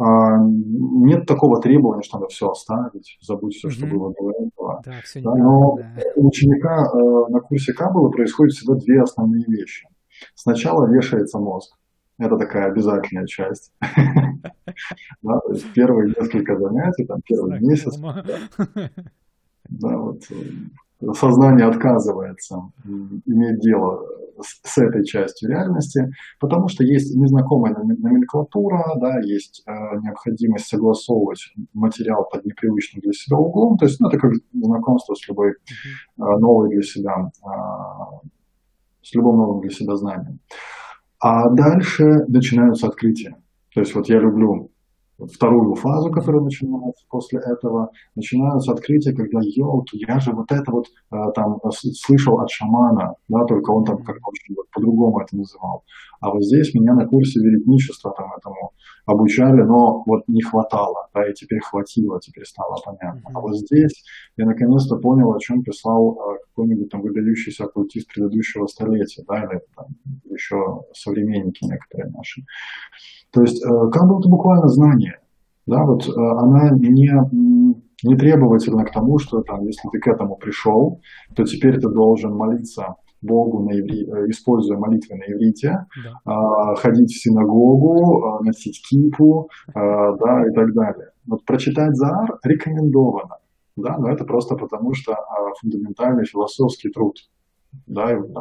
А, 0.00 0.36
нет 0.38 1.26
такого 1.26 1.60
требования, 1.60 2.02
что 2.02 2.18
надо 2.18 2.28
все 2.28 2.50
оставить, 2.50 3.18
забудь 3.20 3.54
все, 3.54 3.68
что 3.68 3.86
было 3.86 4.12
до 4.12 4.30
этого. 4.30 4.82
Да, 4.84 4.92
все 5.02 5.20
да, 5.20 5.34
но 5.34 5.76
да. 5.76 6.02
у 6.14 6.28
ученика 6.28 6.88
э, 6.94 7.32
на 7.32 7.40
курсе 7.40 7.72
Каббалы 7.72 8.12
происходят 8.12 8.54
всегда 8.54 8.74
две 8.74 9.02
основные 9.02 9.44
вещи. 9.48 9.88
Сначала 10.34 10.86
вешается 10.86 11.40
мозг. 11.40 11.76
Это 12.16 12.36
такая 12.36 12.70
обязательная 12.70 13.26
часть. 13.26 13.72
Да, 15.22 15.40
то 15.40 15.52
есть 15.52 15.72
первые 15.72 16.14
несколько 16.16 16.56
занятий, 16.56 17.04
там 17.04 17.20
первый 17.22 17.58
месяц. 17.58 17.98
Да, 19.68 19.98
вот 19.98 20.22
э, 20.30 20.34
сознание 21.14 21.66
отказывается 21.66 22.56
иметь 22.84 23.60
дело 23.60 24.00
с, 24.40 24.78
этой 24.78 25.04
частью 25.04 25.50
реальности, 25.50 26.00
потому 26.38 26.68
что 26.68 26.84
есть 26.84 27.14
незнакомая 27.16 27.74
номенклатура, 27.74 28.94
да, 29.00 29.18
есть 29.20 29.62
э, 29.66 29.72
необходимость 30.00 30.68
согласовывать 30.68 31.40
материал 31.74 32.24
под 32.30 32.44
непривычным 32.44 33.00
для 33.00 33.12
себя 33.12 33.36
углом, 33.36 33.76
то 33.76 33.86
есть 33.86 34.00
ну, 34.00 34.08
это 34.08 34.18
как 34.18 34.32
знакомство 34.52 35.14
с 35.14 35.28
любой 35.28 35.50
э, 35.50 35.54
новой 36.16 36.70
для 36.70 36.82
себя, 36.82 37.30
э, 37.42 38.28
с 39.02 39.14
любым 39.14 39.36
новым 39.36 39.60
для 39.60 39.70
себя 39.70 39.96
знанием. 39.96 40.38
А 41.20 41.50
дальше 41.50 42.04
начинаются 42.28 42.86
открытия. 42.86 43.36
То 43.74 43.80
есть 43.80 43.94
вот 43.94 44.08
я 44.08 44.20
люблю 44.20 44.70
вторую 45.26 45.74
фазу, 45.74 46.10
которая 46.10 46.42
начинается 46.42 47.04
после 47.10 47.40
этого, 47.40 47.90
начинаются 48.14 48.72
открытия, 48.72 49.12
когда, 49.12 49.40
елки, 49.42 49.98
я 50.06 50.20
же 50.20 50.32
вот 50.32 50.50
это 50.52 50.70
вот 50.70 50.86
э, 50.86 51.16
там 51.34 51.58
слышал 51.72 52.40
от 52.40 52.50
шамана, 52.50 53.14
да, 53.28 53.44
только 53.46 53.70
он 53.72 53.84
там 53.84 53.98
как-то 53.98 54.30
вот, 54.56 54.66
по-другому 54.72 55.20
это 55.20 55.36
называл. 55.36 55.82
А 56.20 56.30
вот 56.30 56.42
здесь 56.44 56.74
меня 56.74 56.94
на 56.94 57.06
курсе 57.06 57.40
великничества 57.40 58.12
там 58.16 58.26
этому 58.36 58.72
обучали, 59.06 59.62
но 59.62 60.02
вот 60.06 60.22
не 60.28 60.42
хватало, 60.42 61.08
да, 61.14 61.28
и 61.28 61.32
теперь 61.32 61.60
хватило, 61.60 62.20
теперь 62.20 62.44
стало 62.44 62.76
понятно. 62.84 63.22
А 63.34 63.40
вот 63.40 63.56
здесь 63.56 64.04
я 64.36 64.46
наконец-то 64.46 64.96
понял, 64.96 65.32
о 65.32 65.40
чем 65.40 65.62
писал 65.62 66.14
э, 66.14 66.38
какой-нибудь 66.48 66.90
там 66.90 67.02
выдающийся 67.02 67.64
оккультист 67.64 68.12
предыдущего 68.12 68.66
столетия, 68.66 69.24
да, 69.26 69.44
или 69.44 69.60
там 69.76 69.86
еще 70.30 70.82
современники 70.92 71.64
некоторые 71.64 72.10
наши. 72.12 72.42
То 73.32 73.42
есть 73.42 73.62
э, 73.62 73.68
Каббала– 73.68 74.18
это 74.20 74.28
буквально 74.28 74.68
знание. 74.68 75.07
Да, 75.68 75.84
вот 75.84 76.08
э, 76.08 76.12
она 76.16 76.70
не, 76.70 77.12
не 78.02 78.16
требовательна 78.16 78.84
к 78.84 78.92
тому, 78.92 79.18
что 79.18 79.42
там, 79.42 79.66
если 79.66 79.86
ты 79.90 79.98
к 79.98 80.06
этому 80.08 80.36
пришел, 80.36 81.02
то 81.36 81.44
теперь 81.44 81.78
ты 81.78 81.90
должен 81.90 82.34
молиться 82.34 82.94
Богу, 83.20 83.62
на 83.62 83.78
иври... 83.78 84.08
Э, 84.08 84.30
используя 84.30 84.78
молитвы 84.78 85.16
на 85.16 85.30
иврите, 85.30 85.84
да. 86.02 86.12
А, 86.24 86.74
ходить 86.76 87.10
в 87.10 87.22
синагогу, 87.22 88.42
носить 88.42 88.80
кипу 88.88 89.50
да, 89.74 90.44
и 90.48 90.54
так 90.54 90.72
далее. 90.72 91.10
Вот 91.26 91.44
прочитать 91.44 91.94
Заар 91.96 92.38
рекомендовано, 92.44 93.36
да, 93.76 93.98
но 93.98 94.10
это 94.10 94.24
просто 94.24 94.56
потому, 94.56 94.94
что 94.94 95.14
фундаментальный 95.60 96.24
философский 96.24 96.88
труд. 96.88 97.16
Да, 97.86 98.10
и, 98.10 98.16
да, 98.16 98.40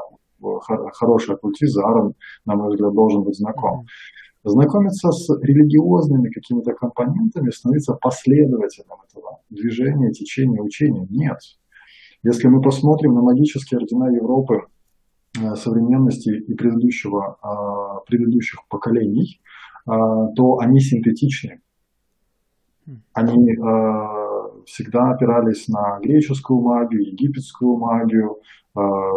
хороший 0.93 1.35
оккультист 1.35 1.73
Зааром, 1.73 2.13
на 2.45 2.55
мой 2.55 2.69
взгляд, 2.69 2.93
должен 2.93 3.23
быть 3.23 3.35
знаком. 3.35 3.81
Mm-hmm 3.81 4.26
знакомиться 4.49 5.11
с 5.11 5.29
религиозными 5.41 6.29
какими-то 6.29 6.73
компонентами, 6.73 7.49
становиться 7.49 7.93
последователем 7.93 8.95
этого 9.07 9.39
движения, 9.49 10.11
течения, 10.11 10.61
учения. 10.61 11.05
Нет. 11.09 11.37
Если 12.23 12.47
мы 12.47 12.61
посмотрим 12.61 13.13
на 13.13 13.21
магические 13.21 13.79
ордена 13.79 14.13
Европы 14.15 14.63
э, 15.39 15.55
современности 15.55 16.29
и 16.29 16.53
предыдущего, 16.55 17.37
а, 17.41 17.99
предыдущих 18.07 18.67
поколений, 18.69 19.39
а, 19.85 20.27
то 20.35 20.57
они 20.59 20.79
синтетичны. 20.79 21.61
Они 23.13 23.53
а, 23.55 24.63
всегда 24.65 25.11
опирались 25.11 25.67
на 25.67 25.99
греческую 25.99 26.61
магию, 26.61 27.11
египетскую 27.11 27.77
магию, 27.77 28.37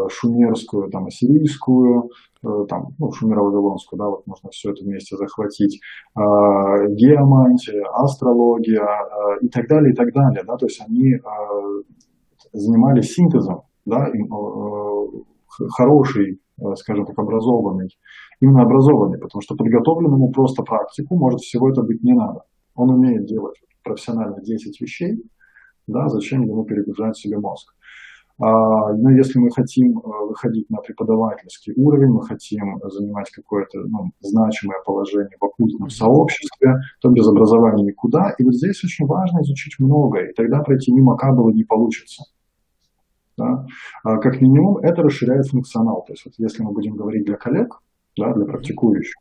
шумерскую, 0.08 0.90
там, 0.90 1.06
ассирийскую, 1.06 2.10
Э, 2.42 2.64
там, 2.70 2.94
ну, 2.98 3.12
шумеро-вавилонскую, 3.12 3.98
да, 3.98 4.08
вот 4.08 4.26
можно 4.26 4.48
все 4.50 4.70
это 4.70 4.82
вместе 4.82 5.14
захватить, 5.16 5.78
э, 6.16 6.20
геомантия, 6.20 7.84
астрология 7.92 8.80
э, 8.82 9.44
и 9.44 9.48
так 9.48 9.68
далее, 9.68 9.92
и 9.92 9.94
так 9.94 10.10
далее, 10.14 10.42
да, 10.46 10.56
то 10.56 10.64
есть 10.64 10.80
они 10.80 11.16
занимались 12.52 13.12
синтезом, 13.12 13.62
да, 13.84 14.06
хороший, 15.76 16.40
скажем 16.76 17.04
так, 17.04 17.18
образованный, 17.18 17.90
именно 18.40 18.62
образованный, 18.62 19.18
потому 19.18 19.42
что 19.42 19.54
подготовленному 19.54 20.32
просто 20.32 20.62
практику 20.62 21.16
может 21.16 21.40
всего 21.40 21.68
это 21.68 21.82
быть 21.82 22.02
не 22.02 22.14
надо. 22.14 22.40
Он 22.74 22.90
умеет 22.90 23.26
делать 23.26 23.56
профессионально 23.84 24.40
10 24.42 24.80
вещей, 24.80 25.22
да, 25.86 26.08
зачем 26.08 26.42
ему 26.42 26.64
перегружать 26.64 27.16
себе 27.16 27.38
мозг. 27.38 27.74
А, 28.40 28.92
но 28.94 29.10
если 29.10 29.38
мы 29.38 29.50
хотим 29.50 29.98
э, 29.98 30.02
выходить 30.28 30.70
на 30.70 30.78
преподавательский 30.78 31.74
уровень, 31.76 32.10
мы 32.10 32.24
хотим 32.24 32.80
занимать 32.84 33.30
какое-то 33.30 33.80
ну, 33.80 34.12
значимое 34.20 34.78
положение 34.84 35.36
в 35.38 35.44
оккультном 35.44 35.90
сообществе, 35.90 36.76
то 37.00 37.10
без 37.10 37.28
образования 37.28 37.84
никуда. 37.84 38.34
И 38.38 38.44
вот 38.44 38.54
здесь 38.54 38.82
очень 38.82 39.06
важно 39.06 39.40
изучить 39.42 39.74
многое, 39.78 40.30
и 40.30 40.34
тогда 40.34 40.62
пройти 40.62 40.90
мимо 40.90 41.16
кабела 41.16 41.50
не 41.50 41.64
получится. 41.64 42.24
Да? 43.36 43.66
А 44.04 44.16
как 44.16 44.40
минимум 44.40 44.78
это 44.78 45.02
расширяет 45.02 45.46
функционал. 45.46 46.04
То 46.06 46.14
есть 46.14 46.24
вот 46.24 46.34
если 46.38 46.62
мы 46.62 46.72
будем 46.72 46.96
говорить 46.96 47.24
для 47.26 47.36
коллег, 47.36 47.80
да, 48.16 48.32
для 48.32 48.46
практикующих, 48.46 49.14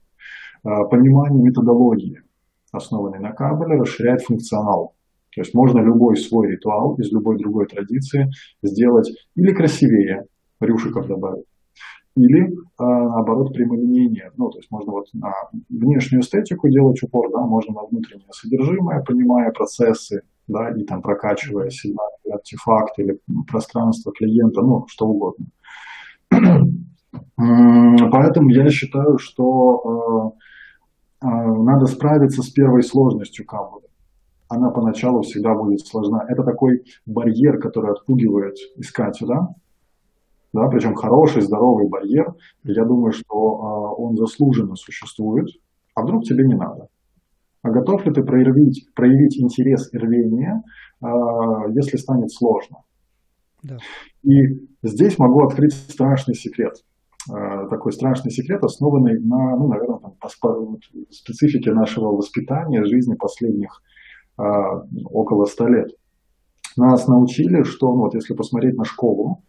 а, 0.63 0.85
понимание 0.85 1.43
методологии, 1.43 2.21
основанной 2.71 3.19
на 3.19 3.31
кабеле, 3.31 3.79
расширяет 3.79 4.21
функционал. 4.21 4.93
То 5.39 5.43
есть 5.43 5.53
можно 5.53 5.79
любой 5.79 6.17
свой 6.17 6.51
ритуал 6.51 6.95
из 6.95 7.13
любой 7.13 7.37
другой 7.37 7.65
традиции 7.65 8.29
сделать 8.61 9.09
или 9.35 9.53
красивее, 9.53 10.25
рюшиков 10.59 11.07
добавить, 11.07 11.45
или 12.17 12.53
наоборот 12.77 13.53
прямолинейнее. 13.53 14.31
Ну, 14.35 14.49
то 14.49 14.57
есть 14.57 14.69
можно 14.69 14.91
вот 14.91 15.05
на 15.13 15.31
внешнюю 15.69 16.23
эстетику 16.23 16.67
делать 16.67 17.01
упор, 17.03 17.31
да, 17.31 17.45
можно 17.45 17.73
на 17.73 17.85
внутреннее 17.85 18.27
содержимое, 18.31 19.01
понимая 19.01 19.53
процессы, 19.53 20.23
да, 20.49 20.71
и 20.71 20.83
там 20.83 21.01
прокачивая 21.01 21.69
себя, 21.69 22.03
артефакт 22.29 22.99
или 22.99 23.17
пространство 23.49 24.11
клиента, 24.11 24.59
ну, 24.59 24.83
что 24.87 25.05
угодно. 25.05 25.45
Поэтому 27.37 28.49
я 28.49 28.67
считаю, 28.67 29.17
что 29.19 30.35
э, 31.21 31.27
э, 31.27 31.29
надо 31.29 31.85
справиться 31.85 32.41
с 32.41 32.49
первой 32.49 32.83
сложностью 32.83 33.45
камбалы. 33.45 33.88
Она 34.49 34.71
поначалу 34.71 35.21
всегда 35.21 35.53
будет 35.53 35.81
сложна. 35.81 36.25
Это 36.27 36.43
такой 36.43 36.83
барьер, 37.05 37.59
который 37.59 37.91
отпугивает 37.91 38.55
искателя, 38.77 39.47
да, 40.53 40.67
причем 40.67 40.95
хороший, 40.95 41.43
здоровый 41.43 41.87
барьер. 41.87 42.33
Я 42.63 42.83
думаю, 42.83 43.11
что 43.11 43.25
э, 43.27 44.01
он 44.01 44.15
заслуженно 44.17 44.75
существует, 44.75 45.47
а 45.93 46.01
вдруг 46.01 46.23
тебе 46.23 46.45
не 46.45 46.55
надо. 46.55 46.87
А 47.61 47.69
готов 47.69 48.05
ли 48.05 48.13
ты 48.13 48.23
проявить, 48.23 48.87
проявить 48.95 49.39
интерес 49.39 49.93
и 49.93 49.97
рвение, 49.97 50.63
э, 51.01 51.05
если 51.75 51.97
станет 51.97 52.31
сложно? 52.31 52.77
Да. 53.61 53.77
И 54.23 54.67
здесь 54.81 55.19
могу 55.19 55.43
открыть 55.43 55.73
страшный 55.73 56.33
секрет. 56.33 56.73
Э, 57.29 57.67
такой 57.69 57.91
страшный 57.91 58.31
секрет, 58.31 58.63
основанный 58.63 59.19
на, 59.19 59.55
ну, 59.55 59.67
наверное, 59.67 59.99
там, 59.99 60.13
по 60.19 60.29
специфике 61.11 61.73
нашего 61.73 62.07
воспитания, 62.15 62.83
жизни 62.85 63.13
последних 63.13 63.83
около 65.05 65.45
ста 65.45 65.67
лет. 65.67 65.91
Нас 66.77 67.07
научили, 67.07 67.63
что 67.63 67.93
ну, 67.93 68.03
вот 68.03 68.15
если 68.15 68.33
посмотреть 68.33 68.77
на 68.77 68.85
школу, 68.85 69.43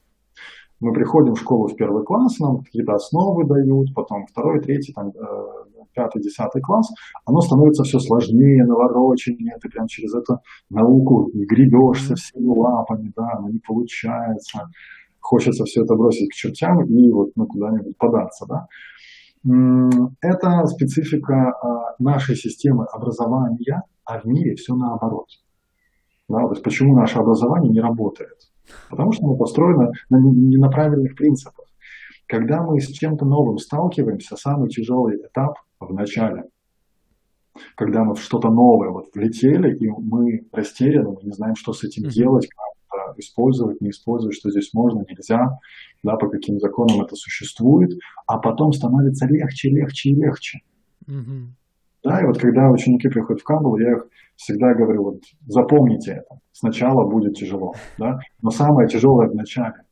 мы 0.81 0.93
приходим 0.93 1.35
в 1.35 1.41
школу 1.41 1.69
в 1.69 1.77
первый 1.77 2.05
класс, 2.05 2.39
нам 2.39 2.59
какие-то 2.59 2.95
основы 2.95 3.47
дают, 3.47 3.95
потом 3.95 4.27
второй, 4.27 4.61
третий, 4.61 4.93
там, 4.95 5.09
э, 5.09 5.13
пятый, 5.95 6.23
десятый 6.23 6.63
класс, 6.63 6.89
оно 7.27 7.41
становится 7.41 7.83
все 7.85 7.99
сложнее, 7.99 8.65
навороченнее, 8.65 9.59
ты 9.61 9.69
прям 9.69 9.87
через 9.89 10.15
эту 10.15 10.39
науку 10.71 11.31
гребешься 11.35 12.15
всеми 12.15 12.57
лапами, 12.57 13.13
да, 13.15 13.39
но 13.41 13.51
не 13.51 13.59
получается, 13.59 14.71
хочется 15.21 15.65
все 15.65 15.83
это 15.83 15.95
бросить 15.95 16.31
к 16.31 16.35
чертям 16.35 16.85
и 16.85 17.13
вот 17.13 17.31
ну, 17.37 17.47
куда-нибудь 17.47 17.97
податься, 17.99 18.47
да. 18.49 18.67
Это 20.21 20.67
специфика 20.67 21.51
а, 21.51 21.95
нашей 21.99 22.37
системы 22.37 22.85
образования, 22.93 23.83
а 24.11 24.19
в 24.19 24.25
мире 24.25 24.57
все 24.57 24.75
наоборот. 24.75 25.29
Да, 26.29 26.41
то 26.41 26.51
есть 26.51 26.63
почему 26.65 26.97
наше 26.97 27.19
образование 27.19 27.71
не 27.71 27.81
работает? 27.81 28.37
Потому 28.89 29.13
что 29.13 29.25
оно 29.25 29.37
построено 29.37 29.93
на, 30.11 30.17
не 30.17 30.57
на 30.57 30.69
правильных 30.69 31.15
принципах. 31.15 31.67
Когда 32.27 32.63
мы 32.63 32.81
с 32.81 32.89
чем-то 32.89 33.25
новым 33.25 33.59
сталкиваемся, 33.59 34.37
самый 34.37 34.69
тяжелый 34.69 35.17
этап 35.17 35.59
в 35.79 35.93
начале. 35.93 36.45
Когда 37.77 38.05
мы 38.05 38.15
в 38.15 38.21
что-то 38.21 38.49
новое 38.49 38.91
вот 38.91 39.07
влетели, 39.15 39.77
и 39.77 39.89
мы 39.89 40.47
растеряны, 40.53 41.11
мы 41.11 41.23
не 41.23 41.33
знаем, 41.33 41.55
что 41.55 41.73
с 41.73 41.85
этим 41.85 42.09
делать, 42.09 42.49
как 42.49 43.01
это 43.11 43.21
использовать, 43.21 43.81
не 43.81 43.91
использовать, 43.91 44.37
что 44.37 44.51
здесь 44.51 44.73
можно, 44.73 45.05
нельзя, 45.09 45.59
да, 46.03 46.17
по 46.17 46.29
каким 46.29 46.59
законам 46.59 47.03
это 47.03 47.15
существует, 47.15 47.99
а 48.27 48.39
потом 48.39 48.73
становится 48.73 49.27
легче, 49.27 49.71
легче 49.71 50.11
и 50.11 50.15
легче. 50.15 50.61
Mm-hmm. 51.09 51.47
Да, 52.03 52.21
и 52.21 52.25
вот 52.25 52.39
когда 52.39 52.71
ученики 52.71 53.09
приходят 53.09 53.43
в 53.43 53.45
Кабул, 53.45 53.77
я 53.77 53.93
их 53.93 54.07
всегда 54.37 54.73
говорю, 54.75 55.05
вот 55.05 55.21
запомните 55.47 56.13
это, 56.13 56.41
сначала 56.53 57.05
будет 57.09 57.35
тяжело, 57.35 57.75
да, 57.99 58.19
но 58.41 58.51
самое 58.51 58.89
тяжелое 58.89 59.29
в 59.29 59.35
начале. 59.35 59.85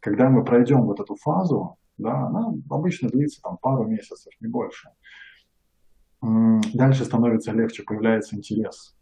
Когда 0.00 0.28
мы 0.28 0.44
пройдем 0.44 0.82
вот 0.82 1.00
эту 1.00 1.14
фазу, 1.14 1.76
да, 1.96 2.26
она 2.26 2.52
обычно 2.70 3.08
длится 3.08 3.40
там 3.40 3.56
пару 3.62 3.84
месяцев, 3.86 4.32
не 4.40 4.48
больше. 4.48 4.88
Дальше 6.20 7.04
становится 7.04 7.52
легче, 7.52 7.84
появляется 7.84 8.34
интерес. 8.36 8.96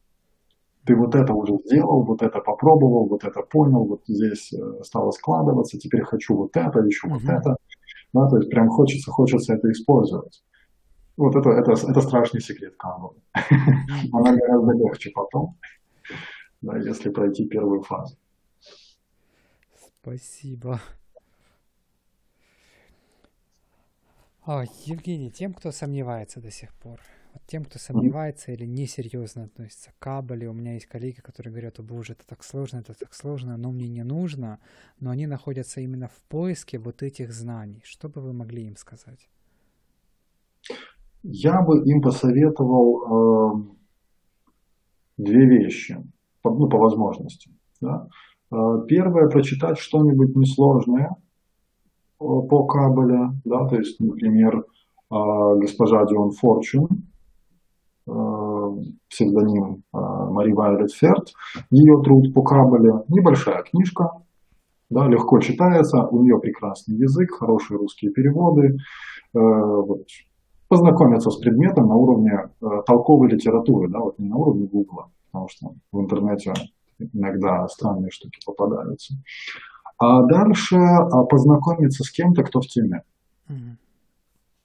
Ты 0.85 0.97
вот 0.97 1.15
это 1.15 1.33
уже 1.33 1.55
сделал, 1.65 2.05
вот 2.05 2.23
это 2.23 2.41
попробовал, 2.41 3.09
вот 3.09 3.25
это 3.25 3.43
понял, 3.43 3.85
вот 3.85 4.03
здесь 4.09 4.53
э, 4.53 4.83
стало 4.83 5.13
складываться, 5.13 5.79
теперь 5.79 6.03
хочу 6.03 6.35
вот 6.35 6.57
это, 6.57 6.81
еще 6.81 7.07
mm-hmm. 7.07 7.11
вот 7.13 7.23
это. 7.23 7.57
Да, 8.13 8.29
то 8.29 8.37
есть 8.39 8.51
прям 8.51 8.69
хочется, 8.69 9.13
хочется 9.13 9.55
это 9.55 9.71
использовать. 9.71 10.43
Вот 11.17 11.37
это, 11.37 11.51
это, 11.51 11.73
это 11.73 12.01
страшный 12.01 12.41
секрет 12.41 12.75
Канвы. 12.77 13.11
Она 14.13 14.35
гораздо 14.37 14.73
легче 14.73 15.11
потом, 15.11 15.59
да, 16.63 16.79
если 16.79 17.11
пройти 17.11 17.47
первую 17.47 17.83
фазу. 17.83 18.17
Спасибо. 20.01 20.81
О, 24.45 24.65
Евгений, 24.87 25.31
тем, 25.31 25.55
кто 25.55 25.71
сомневается 25.71 26.41
до 26.41 26.51
сих 26.51 26.75
пор, 26.75 27.01
вот 27.33 27.43
тем, 27.47 27.65
кто 27.65 27.79
сомневается 27.79 28.51
или 28.51 28.65
несерьезно 28.65 29.45
относится 29.45 29.93
к 29.93 29.99
кабеле, 30.01 30.49
у 30.49 30.53
меня 30.53 30.75
есть 30.75 30.87
коллеги, 30.87 31.21
которые 31.21 31.53
говорят, 31.53 31.79
о 31.79 31.83
боже, 31.83 32.15
это 32.15 32.27
так 32.27 32.43
сложно, 32.43 32.79
это 32.79 32.95
так 32.95 33.15
сложно, 33.15 33.57
но 33.57 33.71
мне 33.71 33.87
не 33.87 34.03
нужно, 34.03 34.59
но 34.99 35.11
они 35.11 35.29
находятся 35.29 35.81
именно 35.81 36.09
в 36.09 36.21
поиске 36.29 36.79
вот 36.79 37.05
этих 37.05 37.33
знаний. 37.33 37.83
Что 37.85 38.09
бы 38.09 38.21
вы 38.21 38.33
могли 38.33 38.67
им 38.67 38.77
сказать? 38.77 39.29
Я 41.23 41.63
бы 41.63 41.85
им 41.85 42.03
посоветовал 42.03 43.03
э, 43.07 43.73
две 45.19 45.47
вещи, 45.47 45.97
ну, 46.45 46.69
по 46.69 46.79
возможности. 46.79 47.51
Да? 47.81 48.09
Э, 48.53 48.85
первое, 48.87 49.29
прочитать 49.29 49.79
что-нибудь 49.79 50.37
несложное 50.37 51.11
э, 51.11 51.15
по 52.19 52.67
Кабеле, 52.67 53.31
да, 53.45 53.67
то 53.67 53.77
есть, 53.77 53.99
например, 53.99 54.59
э, 54.59 54.65
госпожа 55.11 56.05
Дион 56.07 56.31
Форчун, 56.33 56.89
псевдоним 59.09 59.85
Мари 59.93 60.53
Вайлет 60.53 60.91
Ферт, 60.93 61.33
ее 61.71 62.03
труд 62.03 62.35
по 62.35 62.43
Кабеле, 62.43 63.05
небольшая 63.07 63.63
книжка, 63.63 64.11
да, 64.91 65.07
легко 65.07 65.39
читается, 65.39 66.05
у 66.09 66.25
нее 66.25 66.41
прекрасный 66.41 66.97
язык, 66.97 67.31
хорошие 67.31 67.79
русские 67.79 68.11
переводы, 68.11 68.77
вот, 69.33 70.07
познакомиться 70.73 71.29
с 71.31 71.37
предметом 71.37 71.87
на 71.87 71.97
уровне 71.97 72.33
э, 72.33 72.67
толковой 72.87 73.29
литературы, 73.29 73.91
да, 73.91 73.99
вот 73.99 74.19
не 74.19 74.27
на 74.27 74.37
уровне 74.37 74.65
Гугла, 74.65 75.11
потому 75.31 75.49
что 75.51 75.75
в 75.93 76.01
интернете 76.01 76.55
иногда 77.13 77.69
странные 77.69 78.11
штуки 78.11 78.39
попадаются. 78.47 79.13
А 79.99 80.23
дальше 80.23 80.77
а, 80.77 81.25
познакомиться 81.25 82.05
с 82.05 82.11
кем-то, 82.11 82.43
кто 82.43 82.63
в 82.63 82.67
теме. 82.69 83.03
Mm-hmm. 83.51 83.77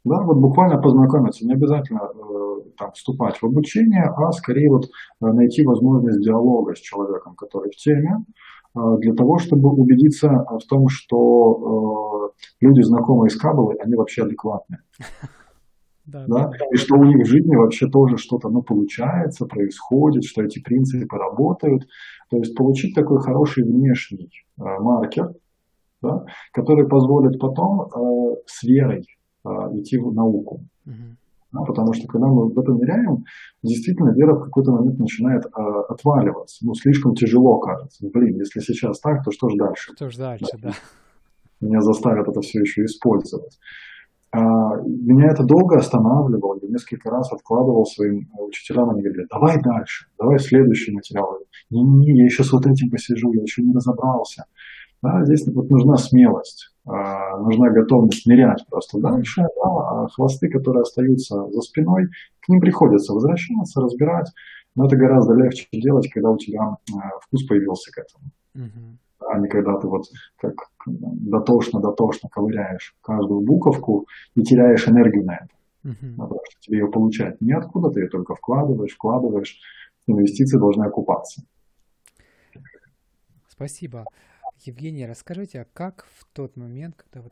Да, 0.06 0.22
вот 0.24 0.38
буквально 0.38 0.82
познакомиться, 0.82 1.46
не 1.46 1.56
обязательно 1.56 2.04
э, 2.04 2.70
там, 2.78 2.94
вступать 2.94 3.36
в 3.42 3.46
обучение, 3.46 4.04
а 4.04 4.32
скорее 4.32 4.70
вот 4.70 4.86
э, 4.86 5.26
найти 5.26 5.66
возможность 5.66 6.22
диалога 6.22 6.74
с 6.74 6.80
человеком, 6.80 7.36
который 7.36 7.70
в 7.70 7.76
теме, 7.76 8.24
э, 8.78 8.80
для 9.00 9.14
того, 9.14 9.40
чтобы 9.40 9.72
убедиться 9.72 10.30
в 10.30 10.66
том, 10.70 10.88
что 10.88 12.32
э, 12.32 12.46
люди, 12.62 12.82
знакомые 12.82 13.30
с 13.30 13.36
Кабалой, 13.36 13.76
они 13.84 13.96
вообще 13.96 14.24
адекватные. 14.24 14.80
да, 16.08 16.26
да, 16.26 16.52
и 16.72 16.78
что 16.78 16.96
у 16.96 17.04
них 17.04 17.18
в 17.26 17.30
жизни 17.30 17.56
вообще 17.56 17.88
тоже 17.88 18.18
что-то 18.18 18.50
ну, 18.50 18.62
получается, 18.62 19.46
происходит, 19.46 20.24
что 20.24 20.42
эти 20.42 20.62
принципы 20.62 21.18
работают. 21.18 21.84
То 22.30 22.38
есть 22.38 22.56
получить 22.56 22.96
такой 22.96 23.20
хороший 23.20 23.64
внешний 23.64 24.30
э, 24.58 24.64
маркер, 24.64 25.34
да, 26.02 26.26
который 26.54 26.88
позволит 26.88 27.40
потом 27.40 27.82
э, 27.82 28.36
с 28.46 28.64
верой 28.64 29.04
э, 29.46 29.50
идти 29.74 29.98
в 29.98 30.14
науку. 30.14 30.62
Угу. 30.86 31.18
Да, 31.52 31.62
потому 31.62 31.94
что 31.94 32.08
когда 32.08 32.28
мы 32.28 32.50
в 32.54 32.60
этом 32.60 32.78
ныряем, 32.78 33.24
действительно 33.64 34.12
вера 34.12 34.36
в 34.36 34.46
какой-то 34.46 34.72
момент 34.72 35.00
начинает 35.00 35.46
э, 35.46 35.50
отваливаться. 35.90 36.66
Ну, 36.66 36.74
слишком 36.74 37.16
тяжело 37.16 37.60
кажется. 37.60 38.08
Блин, 38.14 38.38
если 38.38 38.60
сейчас 38.60 39.00
так, 39.00 39.24
то 39.24 39.32
что 39.32 39.50
ж 39.50 39.56
дальше? 39.58 39.94
Что 39.96 40.10
ж 40.10 40.18
дальше, 40.18 40.58
да. 40.62 40.70
да. 40.70 40.74
Меня 41.60 41.82
заставят 41.82 42.28
это 42.28 42.42
все 42.42 42.60
еще 42.62 42.84
использовать. 42.86 43.58
А, 44.32 44.40
меня 44.86 45.28
это 45.32 45.44
долго 45.44 45.78
останавливало, 45.78 46.58
я 46.62 46.68
несколько 46.68 47.10
раз 47.10 47.32
откладывал 47.32 47.86
своим 47.86 48.28
учителям, 48.40 48.90
они 48.90 49.02
говорили, 49.02 49.26
давай 49.30 49.62
дальше, 49.62 50.08
давай 50.20 50.38
следующий 50.40 50.94
материал. 50.94 51.38
Не-не, 51.70 52.18
я 52.18 52.26
еще 52.26 52.44
с 52.44 52.52
вот 52.52 52.66
этим 52.66 52.90
посижу, 52.90 53.32
я 53.34 53.42
еще 53.42 53.62
не 53.62 53.74
разобрался. 53.74 54.46
Да, 55.02 55.24
здесь 55.24 55.48
вот 55.54 55.70
нужна 55.70 55.96
смелость, 55.96 56.74
а, 56.86 57.38
нужна 57.38 57.70
готовность 57.70 58.26
нырять 58.26 58.66
просто 58.70 59.00
дальше, 59.00 59.42
да, 59.42 59.70
а 59.70 60.08
хвосты, 60.08 60.50
которые 60.50 60.82
остаются 60.82 61.48
за 61.50 61.62
спиной, 61.62 62.08
к 62.42 62.50
ним 62.50 62.60
приходится 62.60 63.14
возвращаться, 63.14 63.82
разбирать, 63.82 64.28
но 64.76 64.88
это 64.88 64.96
гораздо 64.96 65.36
легче 65.36 65.68
делать, 65.72 66.10
когда 66.12 66.32
у 66.32 66.38
тебя 66.38 66.62
а, 66.64 67.20
вкус 67.22 67.46
появился 67.46 67.92
к 67.92 68.00
этому. 68.00 68.32
Uh-huh 69.20 69.28
а 69.30 69.40
не 69.40 69.48
когда 69.48 69.80
ты 69.80 69.88
вот 69.88 70.06
как 70.38 70.54
дотошно-дотошно 70.86 72.30
ковыряешь 72.30 72.96
каждую 73.02 73.42
буковку 73.42 74.08
и 74.36 74.44
теряешь 74.44 74.88
энергию 74.88 75.26
на 75.26 75.36
это. 75.36 75.50
Uh-huh. 75.86 76.16
Потому 76.18 76.40
что 76.50 76.62
тебе 76.62 76.80
ее 76.80 76.92
получать 76.92 77.42
неоткуда, 77.42 77.90
ты 77.90 78.02
ее 78.02 78.10
только 78.10 78.36
вкладываешь, 78.36 78.94
вкладываешь, 78.94 79.60
инвестиции 80.06 80.58
должны 80.58 80.86
окупаться. 80.86 81.44
Спасибо. 83.48 84.06
Евгений, 84.62 85.06
расскажите, 85.06 85.62
а 85.62 85.66
как 85.72 86.08
в 86.16 86.26
тот 86.34 86.56
момент, 86.56 86.96
когда 86.96 87.22
вот 87.22 87.32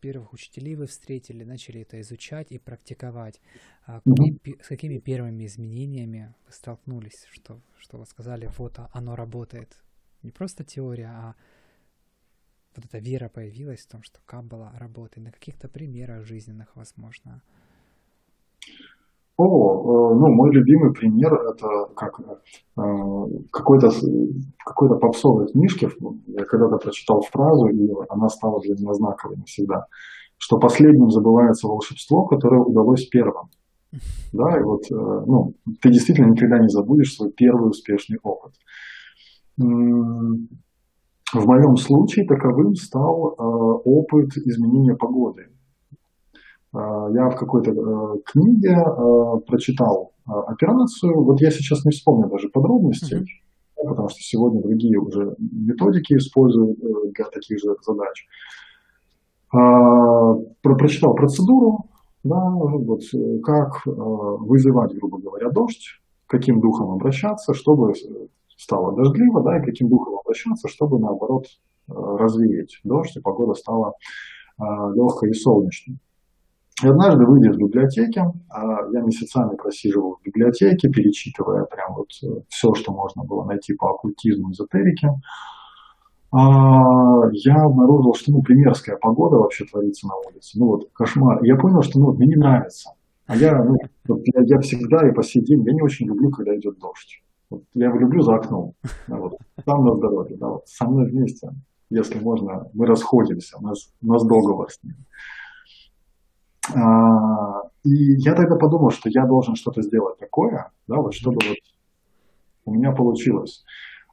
первых 0.00 0.32
учителей 0.32 0.74
вы 0.74 0.86
встретили, 0.86 1.42
начали 1.44 1.80
это 1.80 2.00
изучать 2.00 2.52
и 2.52 2.58
практиковать, 2.58 3.40
а 3.86 4.00
какие, 4.00 4.62
с 4.62 4.68
какими 4.68 4.98
первыми 4.98 5.46
изменениями 5.46 6.34
вы 6.46 6.52
столкнулись, 6.52 7.26
что, 7.30 7.60
что 7.78 7.98
вы 7.98 8.06
сказали, 8.06 8.48
вот 8.56 8.78
оно 8.92 9.16
работает? 9.16 9.76
Не 10.26 10.32
просто 10.32 10.64
теория, 10.64 11.06
а 11.06 11.34
вот 12.74 12.84
эта 12.84 12.98
вера 12.98 13.28
появилась 13.28 13.86
в 13.86 13.88
том, 13.88 14.02
что 14.02 14.18
Каббала 14.26 14.72
работает, 14.76 15.24
на 15.24 15.30
каких-то 15.30 15.68
примерах 15.68 16.24
жизненных, 16.24 16.74
возможно. 16.74 17.42
О, 19.36 19.44
э, 19.44 20.18
ну, 20.18 20.34
мой 20.34 20.52
любимый 20.52 20.92
пример 20.92 21.32
это 21.32 21.94
как 21.94 22.18
э, 22.18 22.82
какой-то 23.52 23.92
какой-то 24.64 24.96
попсовой 24.96 25.46
книжки, 25.52 25.88
я 26.26 26.44
когда-то 26.44 26.78
прочитал 26.78 27.20
фразу, 27.20 27.66
и 27.68 27.88
она 28.08 28.28
стала 28.28 28.60
для 28.62 28.74
меня 28.74 28.94
знаковой 28.94 29.36
навсегда, 29.36 29.86
что 30.38 30.58
последним 30.58 31.10
забывается 31.10 31.68
волшебство, 31.68 32.26
которое 32.26 32.62
удалось 32.62 33.06
первым. 33.06 33.48
Да, 34.32 34.58
и 34.58 34.62
вот, 34.64 34.90
э, 34.90 35.24
ну, 35.26 35.54
ты 35.80 35.90
действительно 35.90 36.32
никогда 36.32 36.58
не 36.58 36.68
забудешь 36.68 37.14
свой 37.14 37.30
первый 37.30 37.70
успешный 37.70 38.18
опыт. 38.24 38.54
В 39.58 41.46
моем 41.46 41.76
случае 41.76 42.26
таковым 42.26 42.74
стал 42.74 43.34
опыт 43.84 44.36
изменения 44.36 44.94
погоды. 44.94 45.46
Э, 46.76 47.08
я 47.14 47.28
в 47.30 47.36
какой-то 47.36 47.70
э, 47.70 48.18
книге 48.24 48.76
э, 48.76 49.40
прочитал 49.46 50.12
операцию, 50.26 51.22
вот 51.22 51.40
я 51.40 51.50
сейчас 51.52 51.84
не 51.84 51.92
вспомню 51.92 52.28
даже 52.28 52.48
подробностей, 52.48 53.18
mm-hmm. 53.18 53.88
потому 53.88 54.08
что 54.08 54.18
сегодня 54.18 54.60
другие 54.60 54.98
уже 54.98 55.36
методики 55.38 56.14
используют 56.14 56.80
для 56.80 57.24
таких 57.26 57.60
же 57.60 57.76
задач. 57.86 58.26
Прочитал 60.62 61.14
процедуру, 61.14 61.86
да, 62.24 62.50
вот 62.50 63.02
как 63.44 63.82
вызывать, 63.86 64.96
грубо 64.96 65.18
говоря, 65.18 65.48
дождь, 65.50 66.00
каким 66.26 66.60
духом 66.60 66.90
обращаться, 66.90 67.54
чтобы 67.54 67.92
стало 68.56 68.96
дождливо, 68.96 69.42
да, 69.42 69.58
и 69.58 69.64
каким 69.64 69.88
духом 69.88 70.18
обращаться, 70.18 70.68
чтобы, 70.68 70.98
наоборот, 70.98 71.46
развеять 71.88 72.80
дождь, 72.84 73.16
и 73.16 73.20
погода 73.20 73.54
стала 73.54 73.92
легкой 74.58 75.30
и 75.30 75.34
солнечной. 75.34 75.98
И 76.82 76.88
однажды, 76.88 77.24
выйдя 77.24 77.50
из 77.50 77.56
библиотеки, 77.56 78.20
а, 78.50 78.88
я 78.92 79.00
месяцами 79.00 79.56
просиживал 79.56 80.16
в 80.16 80.22
библиотеке, 80.22 80.90
перечитывая 80.90 81.64
прям 81.64 81.94
вот 81.94 82.08
э, 82.22 82.42
все, 82.48 82.74
что 82.74 82.92
можно 82.92 83.24
было 83.24 83.44
найти 83.44 83.72
по 83.74 83.92
оккультизму, 83.92 84.52
эзотерике, 84.52 85.08
я 86.32 87.62
обнаружил, 87.64 88.14
что 88.14 88.32
ну, 88.32 88.42
примерская 88.42 88.96
погода 88.96 89.36
вообще 89.36 89.64
творится 89.64 90.06
на 90.06 90.16
улице. 90.16 90.58
Ну 90.58 90.66
вот, 90.66 90.90
кошмар. 90.92 91.42
Я 91.44 91.56
понял, 91.56 91.82
что 91.82 91.98
ну, 91.98 92.12
мне 92.12 92.26
не 92.26 92.36
нравится. 92.36 92.90
А 93.26 93.36
я, 93.36 93.64
ну, 93.64 93.76
я, 94.06 94.42
я 94.44 94.58
всегда 94.60 95.08
и 95.08 95.12
по 95.12 95.22
сей 95.22 95.42
день, 95.42 95.64
я 95.64 95.72
не 95.72 95.80
очень 95.80 96.06
люблю, 96.06 96.30
когда 96.30 96.54
идет 96.56 96.78
дождь. 96.78 97.22
Вот, 97.50 97.62
я 97.74 97.86
его 97.86 97.98
люблю 97.98 98.22
за 98.22 98.36
окном. 98.36 98.72
Да, 99.06 99.16
вот, 99.20 99.38
там 99.64 99.84
на 99.84 99.94
здоровье. 99.94 100.36
Да, 100.36 100.48
вот, 100.48 100.66
со 100.66 100.86
мной 100.86 101.10
вместе, 101.10 101.50
если 101.90 102.18
можно, 102.18 102.68
мы 102.74 102.86
расходимся, 102.86 103.58
у 103.58 103.62
нас, 103.62 103.92
у 104.02 104.06
нас 104.06 104.22
договор 104.24 104.70
с 104.70 104.82
ним. 104.82 104.94
А, 106.74 107.62
и 107.84 108.16
я 108.18 108.34
тогда 108.34 108.56
подумал, 108.56 108.90
что 108.90 109.08
я 109.08 109.24
должен 109.24 109.54
что-то 109.54 109.82
сделать 109.82 110.18
такое, 110.18 110.70
да, 110.88 110.96
вот 110.96 111.14
чтобы 111.14 111.38
вот 111.46 111.56
у 112.64 112.74
меня 112.74 112.92
получилось. 112.92 113.64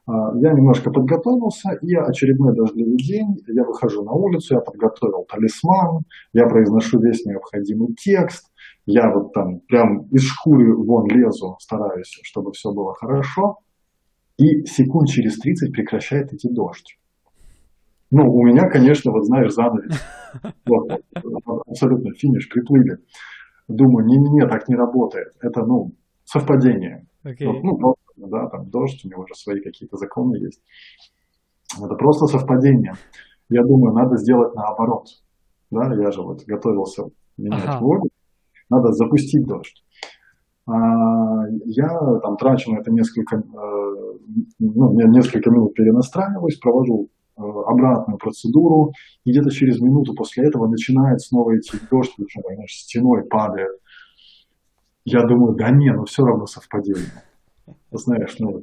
А, 0.06 0.36
я 0.36 0.52
немножко 0.52 0.90
подготовился, 0.90 1.72
и 1.82 1.94
очередной 1.96 2.54
дождливый 2.54 2.96
день, 2.98 3.42
я 3.48 3.64
выхожу 3.64 4.04
на 4.04 4.12
улицу, 4.12 4.54
я 4.54 4.60
подготовил 4.60 5.26
талисман, 5.28 6.04
я 6.32 6.46
произношу 6.46 7.00
весь 7.00 7.24
необходимый 7.24 7.94
текст, 7.94 8.52
я 8.86 9.10
вот 9.12 9.32
там 9.32 9.60
прям 9.60 10.06
из 10.10 10.22
шкуры 10.22 10.76
вон 10.76 11.06
лезу, 11.08 11.56
стараюсь, 11.60 12.18
чтобы 12.22 12.52
все 12.52 12.70
было 12.72 12.94
хорошо, 12.94 13.58
и 14.36 14.64
секунд 14.66 15.08
через 15.08 15.38
30 15.38 15.72
прекращает 15.72 16.32
идти 16.32 16.48
дождь. 16.50 16.98
Ну, 18.10 18.32
у 18.32 18.44
меня, 18.44 18.68
конечно, 18.68 19.10
вот 19.10 19.24
знаешь, 19.24 19.52
занавес. 19.52 20.00
Вот, 20.66 21.00
абсолютно 21.68 22.12
финиш, 22.14 22.48
приплыли. 22.48 22.98
Думаю, 23.68 24.04
не-не-не, 24.06 24.48
так 24.48 24.68
не 24.68 24.74
работает. 24.74 25.28
Это, 25.40 25.64
ну, 25.64 25.92
совпадение. 26.24 27.06
Okay. 27.24 27.46
Вот, 27.46 27.62
ну, 27.62 27.94
да, 28.28 28.48
там 28.48 28.68
дождь, 28.68 29.04
у 29.04 29.08
него 29.08 29.22
уже 29.22 29.34
свои 29.34 29.60
какие-то 29.60 29.96
законы 29.96 30.36
есть. 30.36 30.60
Это 31.80 31.94
просто 31.94 32.26
совпадение. 32.26 32.94
Я 33.48 33.62
думаю, 33.62 33.94
надо 33.94 34.16
сделать 34.16 34.54
наоборот. 34.54 35.06
Да, 35.70 35.94
я 35.94 36.10
же 36.10 36.22
вот 36.22 36.44
готовился 36.46 37.04
менять 37.36 37.64
ага. 37.64 37.80
воду. 37.80 38.08
Надо 38.74 38.92
запустить 38.92 39.46
дождь. 39.46 39.82
А, 40.66 40.72
я 41.66 41.88
там 42.22 42.36
трачу 42.36 42.72
на 42.72 42.78
это 42.78 42.90
несколько, 42.90 43.36
э, 43.36 43.42
ну, 44.58 44.92
несколько 45.10 45.50
минут 45.50 45.74
перенастраиваюсь, 45.74 46.58
провожу 46.58 47.08
Э, 47.36 47.42
обратную 47.42 48.16
процедуру, 48.16 48.92
и 49.24 49.30
где-то 49.30 49.50
через 49.50 49.80
минуту 49.80 50.14
после 50.14 50.46
этого 50.46 50.68
начинает 50.68 51.20
снова 51.20 51.58
идти 51.58 51.76
дождь, 51.90 52.12
причем, 52.16 52.42
знаешь, 52.46 52.70
стеной 52.70 53.24
падает. 53.24 53.72
Я 55.04 55.26
думаю, 55.26 55.56
да 55.56 55.70
не, 55.70 55.92
ну 55.92 56.04
все 56.04 56.24
равно 56.24 56.46
совпадение. 56.46 57.24
Знаешь, 57.90 58.36
ну 58.38 58.62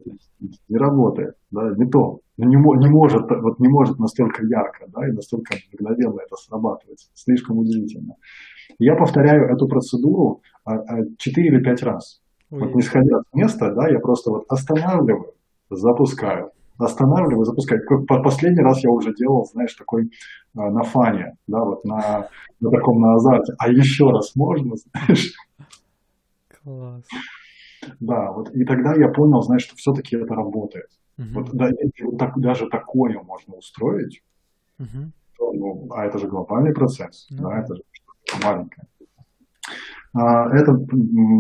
не 0.70 0.78
работает, 0.78 1.36
да, 1.52 1.74
не 1.76 1.86
то, 1.90 2.22
ну, 2.46 2.50
не, 2.50 2.56
не 2.56 2.90
может, 2.90 3.30
вот 3.30 3.60
не 3.60 3.68
может 3.68 4.00
настолько 4.00 4.44
ярко, 4.46 4.86
да, 4.88 5.08
и 5.08 5.12
настолько 5.12 5.56
мгновенно 5.74 6.22
это 6.22 6.36
срабатывать, 6.36 7.10
слишком 7.14 7.60
удивительно. 7.60 8.16
Я 8.80 8.96
повторяю 8.96 9.54
эту 9.54 9.68
процедуру 9.68 10.42
4 10.66 10.66
а, 10.66 10.76
а, 10.76 11.56
или 11.56 11.64
5 11.64 11.84
раз. 11.84 12.22
Ой. 12.50 12.62
Вот 12.62 12.76
не 12.76 12.82
сходя 12.82 13.20
с 13.20 13.34
места, 13.34 13.72
да, 13.74 13.88
я 13.90 14.00
просто 14.00 14.32
вот 14.32 14.46
останавливаю, 14.50 15.34
запускаю, 15.70 16.52
останавливаю, 16.80 17.46
запускаю. 17.46 17.82
Как 17.86 18.24
последний 18.24 18.64
раз 18.64 18.84
я 18.84 18.90
уже 18.90 19.14
делал, 19.14 19.46
знаешь, 19.46 19.76
такой 19.76 20.10
а, 20.58 20.72
на 20.72 20.82
фане, 20.82 21.38
да, 21.48 21.64
вот 21.64 21.86
на, 21.86 22.28
на 22.60 22.72
таком 22.72 23.02
на 23.02 23.14
азарте. 23.16 23.54
А 23.60 23.70
еще 23.70 24.10
раз 24.10 24.36
можно, 24.36 24.76
знаешь? 25.06 25.34
Класс. 26.64 27.04
Да, 28.00 28.32
вот 28.32 28.50
и 28.52 28.64
тогда 28.64 28.96
я 28.96 29.10
понял, 29.10 29.42
знаешь, 29.42 29.64
что 29.64 29.76
все-таки 29.76 30.16
это 30.16 30.34
работает. 30.34 30.88
Угу. 31.22 31.40
Вот, 31.40 31.50
да, 31.54 31.68
если 31.68 32.04
вот 32.04 32.18
так, 32.18 32.38
даже 32.40 32.68
такое 32.68 33.22
можно 33.22 33.56
устроить, 33.56 34.24
угу. 34.80 35.12
то, 35.38 35.54
ну, 35.54 35.88
а 35.92 36.06
это 36.06 36.18
же 36.18 36.28
глобальный 36.28 36.74
процесс, 36.74 37.28
ну, 37.30 37.44
да, 37.44 37.60
это 37.60 37.76
же 37.76 37.84
маленькое. 38.44 38.88
А, 40.14 40.50
это 40.54 40.74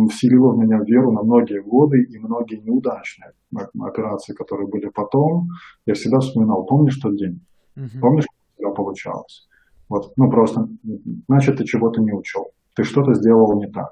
вселило 0.09 0.53
в 0.53 0.57
меня 0.57 0.79
веру 0.85 1.11
на 1.11 1.23
многие 1.23 1.61
годы 1.61 2.03
и 2.03 2.19
многие 2.19 2.57
неудачные 2.57 3.33
операции, 3.79 4.33
которые 4.33 4.67
были 4.67 4.89
потом. 4.89 5.49
Я 5.85 5.93
всегда 5.93 6.19
вспоминал, 6.19 6.65
помнишь 6.65 6.97
тот 6.97 7.17
день? 7.17 7.45
Uh-huh. 7.75 7.99
Помнишь, 7.99 8.25
как 8.25 8.57
у 8.57 8.61
тебя 8.61 8.71
получалось? 8.71 9.47
Вот, 9.89 10.13
ну 10.15 10.29
просто, 10.29 10.69
значит, 11.27 11.57
ты 11.57 11.65
чего-то 11.65 12.01
не 12.01 12.13
учел. 12.13 12.51
Ты 12.75 12.83
что-то 12.83 13.13
сделал 13.13 13.59
не 13.59 13.69
так. 13.69 13.91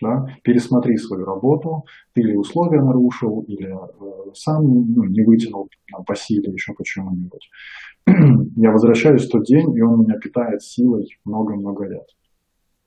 Да? 0.00 0.26
Пересмотри 0.42 0.96
свою 0.96 1.26
работу, 1.26 1.84
ты 2.14 2.22
или 2.22 2.34
условия 2.34 2.80
нарушил, 2.82 3.42
или 3.48 3.68
э, 3.68 4.32
сам 4.34 4.64
ну, 4.64 5.04
не 5.04 5.22
вытянул 5.22 5.68
там, 5.90 6.04
по 6.04 6.14
силе, 6.16 6.52
еще 6.52 6.72
почему-нибудь. 6.72 7.50
Я 8.56 8.70
возвращаюсь 8.72 9.26
в 9.26 9.30
тот 9.30 9.44
день, 9.44 9.76
и 9.76 9.82
он 9.82 10.00
меня 10.00 10.18
питает 10.18 10.62
силой 10.62 11.06
много-много 11.24 11.86
лет. 11.86 12.06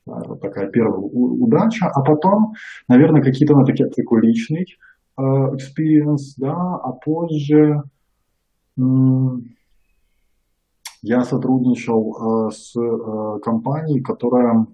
Вот 0.06 0.42
такая 0.42 0.70
первая 0.70 1.00
удача. 1.00 1.88
А 1.88 2.02
потом, 2.02 2.54
наверное, 2.90 3.22
какие-то 3.22 3.56
на 3.56 3.64
такие, 3.64 3.90
такой 3.90 4.22
личный 4.22 4.66
experience, 5.18 6.34
да, 6.38 6.56
а 6.56 6.92
позже 6.92 7.84
я 11.02 11.24
сотрудничал 11.24 12.50
с 12.52 12.74
компанией, 13.44 14.02
которая 14.02 14.66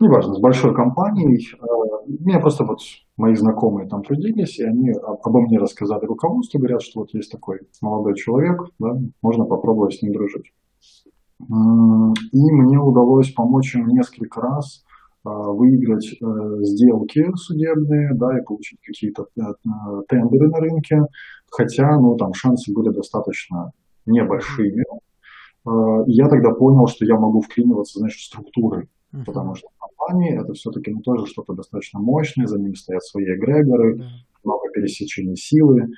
неважно, 0.00 0.34
с 0.34 0.40
большой 0.40 0.74
компанией. 0.74 1.46
У 1.60 2.24
меня 2.24 2.40
просто 2.40 2.64
вот 2.64 2.80
мои 3.16 3.34
знакомые 3.34 3.88
там 3.88 4.02
трудились, 4.02 4.58
и 4.58 4.64
они 4.64 4.90
обо 4.90 5.40
мне 5.40 5.58
рассказали 5.58 6.06
руководству, 6.06 6.58
говорят, 6.58 6.82
что 6.82 7.00
вот 7.00 7.12
есть 7.14 7.30
такой 7.30 7.60
молодой 7.82 8.14
человек, 8.14 8.62
да, 8.78 8.98
можно 9.22 9.44
попробовать 9.44 9.94
с 9.94 10.02
ним 10.02 10.12
дружить. 10.12 10.52
И 11.40 12.52
мне 12.52 12.78
удалось 12.78 13.32
помочь 13.32 13.76
им 13.76 13.88
несколько 13.88 14.40
раз 14.40 14.84
а, 15.24 15.52
выиграть 15.52 16.06
э, 16.20 16.24
сделки 16.62 17.26
судебные, 17.36 18.14
да, 18.14 18.38
и 18.38 18.42
получить 18.42 18.80
какие-то 18.84 19.26
э, 19.36 19.42
тендеры 20.08 20.48
на 20.48 20.58
рынке, 20.58 21.02
хотя, 21.50 21.98
ну, 21.98 22.16
там 22.16 22.32
шансы 22.34 22.72
были 22.72 22.88
достаточно 22.90 23.72
небольшими. 24.06 24.84
Я 26.06 26.28
тогда 26.28 26.50
понял, 26.54 26.86
что 26.86 27.04
я 27.04 27.18
могу 27.18 27.42
вклиниваться, 27.42 27.98
значит, 27.98 28.20
в 28.20 28.24
структуры, 28.24 28.88
потому 29.26 29.54
что 29.54 29.68
компании 30.08 30.40
это 30.40 30.52
все-таки 30.54 30.90
ну, 30.92 31.00
тоже 31.00 31.26
что-то 31.26 31.54
достаточно 31.54 32.00
мощное, 32.00 32.46
за 32.46 32.58
ними 32.58 32.74
стоят 32.74 33.02
свои 33.04 33.24
эгрегоры, 33.24 34.02
много 34.44 34.70
пересечений 34.72 35.36
силы. 35.36 35.88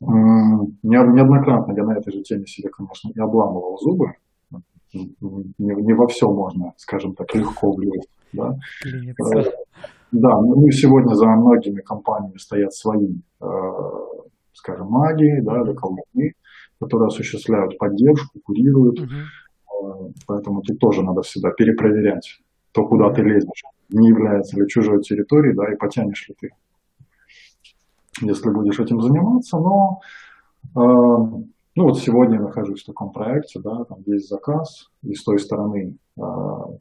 Неоднократно 0.00 1.72
я 1.72 1.84
на 1.84 1.96
этой 1.98 2.12
же 2.12 2.22
теме 2.22 2.46
себе, 2.46 2.68
конечно, 2.70 3.10
и 3.14 3.20
обламывал 3.20 3.78
зубы. 3.78 4.14
Не, 4.92 5.14
не 5.58 5.92
во 5.94 6.06
все 6.06 6.30
можно, 6.30 6.72
скажем 6.76 7.14
так, 7.14 7.34
легко 7.34 7.72
влезть. 7.72 8.08
Да? 8.32 8.56
Клинится. 8.82 9.52
Да, 10.12 10.40
ну 10.40 10.66
и 10.68 10.70
сегодня 10.70 11.14
за 11.14 11.26
многими 11.26 11.80
компаниями 11.80 12.36
стоят 12.36 12.72
свои, 12.72 13.16
э, 13.40 13.46
скажем, 14.52 14.86
маги, 14.86 15.40
да, 15.42 15.62
или 15.62 15.74
колдуны, 15.74 16.34
которые 16.80 17.08
осуществляют 17.08 17.76
поддержку, 17.78 18.38
курируют. 18.44 19.00
Угу. 19.00 19.08
Поэтому 20.26 20.62
тут 20.62 20.78
тоже 20.78 21.02
надо 21.02 21.22
всегда 21.22 21.50
перепроверять 21.50 22.40
то, 22.72 22.86
куда 22.86 23.12
ты 23.12 23.22
лезешь, 23.22 23.62
не 23.90 24.08
является 24.08 24.58
ли 24.58 24.68
чужой 24.68 25.00
территорией, 25.02 25.54
да, 25.54 25.72
и 25.72 25.76
потянешь 25.76 26.28
ли 26.28 26.34
ты, 26.40 26.50
если 28.20 28.50
будешь 28.50 28.80
этим 28.80 29.00
заниматься. 29.00 29.58
Но 29.58 30.00
э, 30.74 31.44
ну 31.76 31.84
вот 31.84 31.98
сегодня 31.98 32.36
я 32.36 32.42
нахожусь 32.42 32.82
в 32.82 32.86
таком 32.86 33.12
проекте, 33.12 33.60
да, 33.60 33.84
там 33.84 33.98
есть 34.06 34.28
заказ, 34.28 34.90
и 35.02 35.14
с 35.14 35.22
той 35.22 35.38
стороны 35.38 35.96
э, 36.16 36.20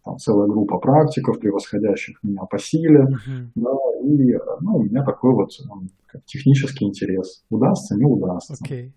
там 0.03 0.17
целая 0.17 0.47
группа 0.47 0.79
практиков, 0.79 1.39
превосходящих 1.39 2.17
меня 2.23 2.43
по 2.45 2.57
силе, 2.57 3.03
uh-huh. 3.03 3.51
да, 3.55 3.71
и 4.03 4.37
ну, 4.61 4.77
у 4.77 4.83
меня 4.83 5.03
такой 5.03 5.33
вот 5.33 5.49
ну, 5.65 5.83
технический 6.25 6.85
интерес. 6.85 7.43
Удастся, 7.49 7.95
не 7.95 8.05
удастся. 8.05 8.53
Okay. 8.53 8.91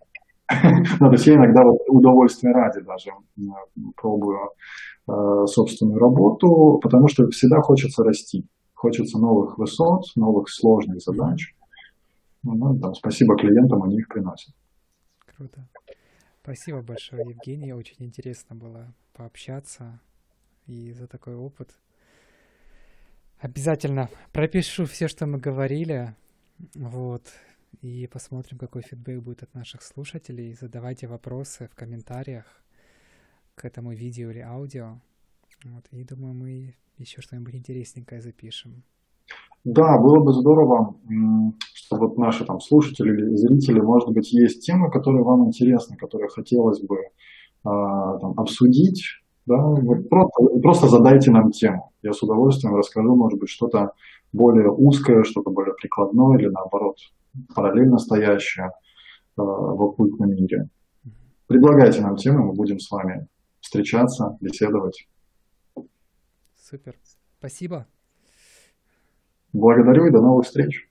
Ну, 1.01 1.07
то 1.09 1.13
есть 1.13 1.27
я 1.27 1.35
иногда 1.35 1.65
вот 1.65 1.79
удовольствие 1.89 2.53
ради 2.53 2.81
даже 2.81 3.11
пробую 3.97 4.51
э, 5.09 5.47
собственную 5.47 5.99
работу, 5.99 6.79
потому 6.83 7.09
что 7.09 7.29
всегда 7.31 7.61
хочется 7.61 8.05
расти, 8.05 8.47
хочется 8.75 9.19
новых 9.19 9.59
высот, 9.59 10.05
новых 10.15 10.49
сложных 10.49 11.01
задач. 11.01 11.55
Ну, 12.45 12.79
там, 12.79 12.95
спасибо 12.95 13.37
клиентам, 13.37 13.83
они 13.83 13.97
их 13.97 14.09
приносят. 14.09 14.55
Круто. 15.37 15.67
Спасибо 16.43 16.81
большое, 16.81 17.29
Евгений. 17.29 17.73
Очень 17.73 18.07
интересно 18.07 18.55
было 18.55 18.95
пообщаться 19.15 20.01
и 20.67 20.93
за 20.93 21.09
такой 21.09 21.35
опыт. 21.35 21.71
Обязательно 23.41 24.09
пропишу 24.33 24.87
все, 24.87 25.09
что 25.09 25.27
мы 25.27 25.39
говорили. 25.39 26.15
Вот. 26.75 27.23
И 27.83 28.07
посмотрим, 28.07 28.59
какой 28.59 28.83
фидбэк 28.83 29.23
будет 29.23 29.43
от 29.43 29.55
наших 29.55 29.83
слушателей. 29.83 30.55
Задавайте 30.55 31.07
вопросы 31.07 31.69
в 31.71 31.75
комментариях 31.75 32.45
к 33.55 33.65
этому 33.65 33.93
видео 33.93 34.31
или 34.31 34.41
аудио. 34.41 34.99
Вот. 35.65 35.85
И 35.91 36.05
думаю, 36.05 36.35
мы 36.35 36.75
еще 36.99 37.21
что-нибудь 37.21 37.55
интересненькое 37.55 38.21
запишем. 38.21 38.83
Да, 39.65 39.99
было 39.99 40.23
бы 40.23 40.33
здорово, 40.33 40.95
что 41.75 41.97
вот 41.97 42.17
наши 42.19 42.45
там 42.45 42.61
слушатели 42.61 43.11
или 43.11 43.35
зрители, 43.35 43.81
может 43.81 44.11
быть, 44.11 44.33
есть 44.33 44.65
темы, 44.65 44.91
которые 44.91 45.25
вам 45.25 45.47
интересны, 45.47 45.97
которые 45.97 46.29
хотелось 46.29 46.81
бы 46.81 46.99
а, 47.65 48.19
там, 48.19 48.39
обсудить. 48.39 49.03
Да? 49.45 49.75
Просто, 50.09 50.61
просто 50.63 50.89
задайте 50.89 51.31
нам 51.31 51.51
тему. 51.51 51.93
Я 52.03 52.13
с 52.13 52.23
удовольствием 52.23 52.77
расскажу, 52.77 53.17
может 53.17 53.41
быть, 53.41 53.49
что-то 53.49 53.93
более 54.33 54.71
узкое, 54.71 55.25
что-то 55.25 55.51
более 55.51 55.75
прикладное 55.75 56.39
или 56.39 56.49
наоборот 56.49 56.97
параллельно 57.55 57.99
стоящее 57.99 58.71
а, 59.37 59.43
в 59.43 59.83
оккультном 59.83 60.31
мире. 60.31 60.69
Предлагайте 61.47 62.01
нам 62.01 62.17
темы, 62.17 62.45
мы 62.45 62.53
будем 62.55 62.79
с 62.79 62.91
вами 62.91 63.29
встречаться, 63.61 64.37
беседовать. 64.41 65.09
Супер. 66.57 66.97
Спасибо. 67.39 67.87
Благодарю 69.53 70.07
и 70.07 70.11
до 70.11 70.21
новых 70.21 70.47
встреч. 70.47 70.86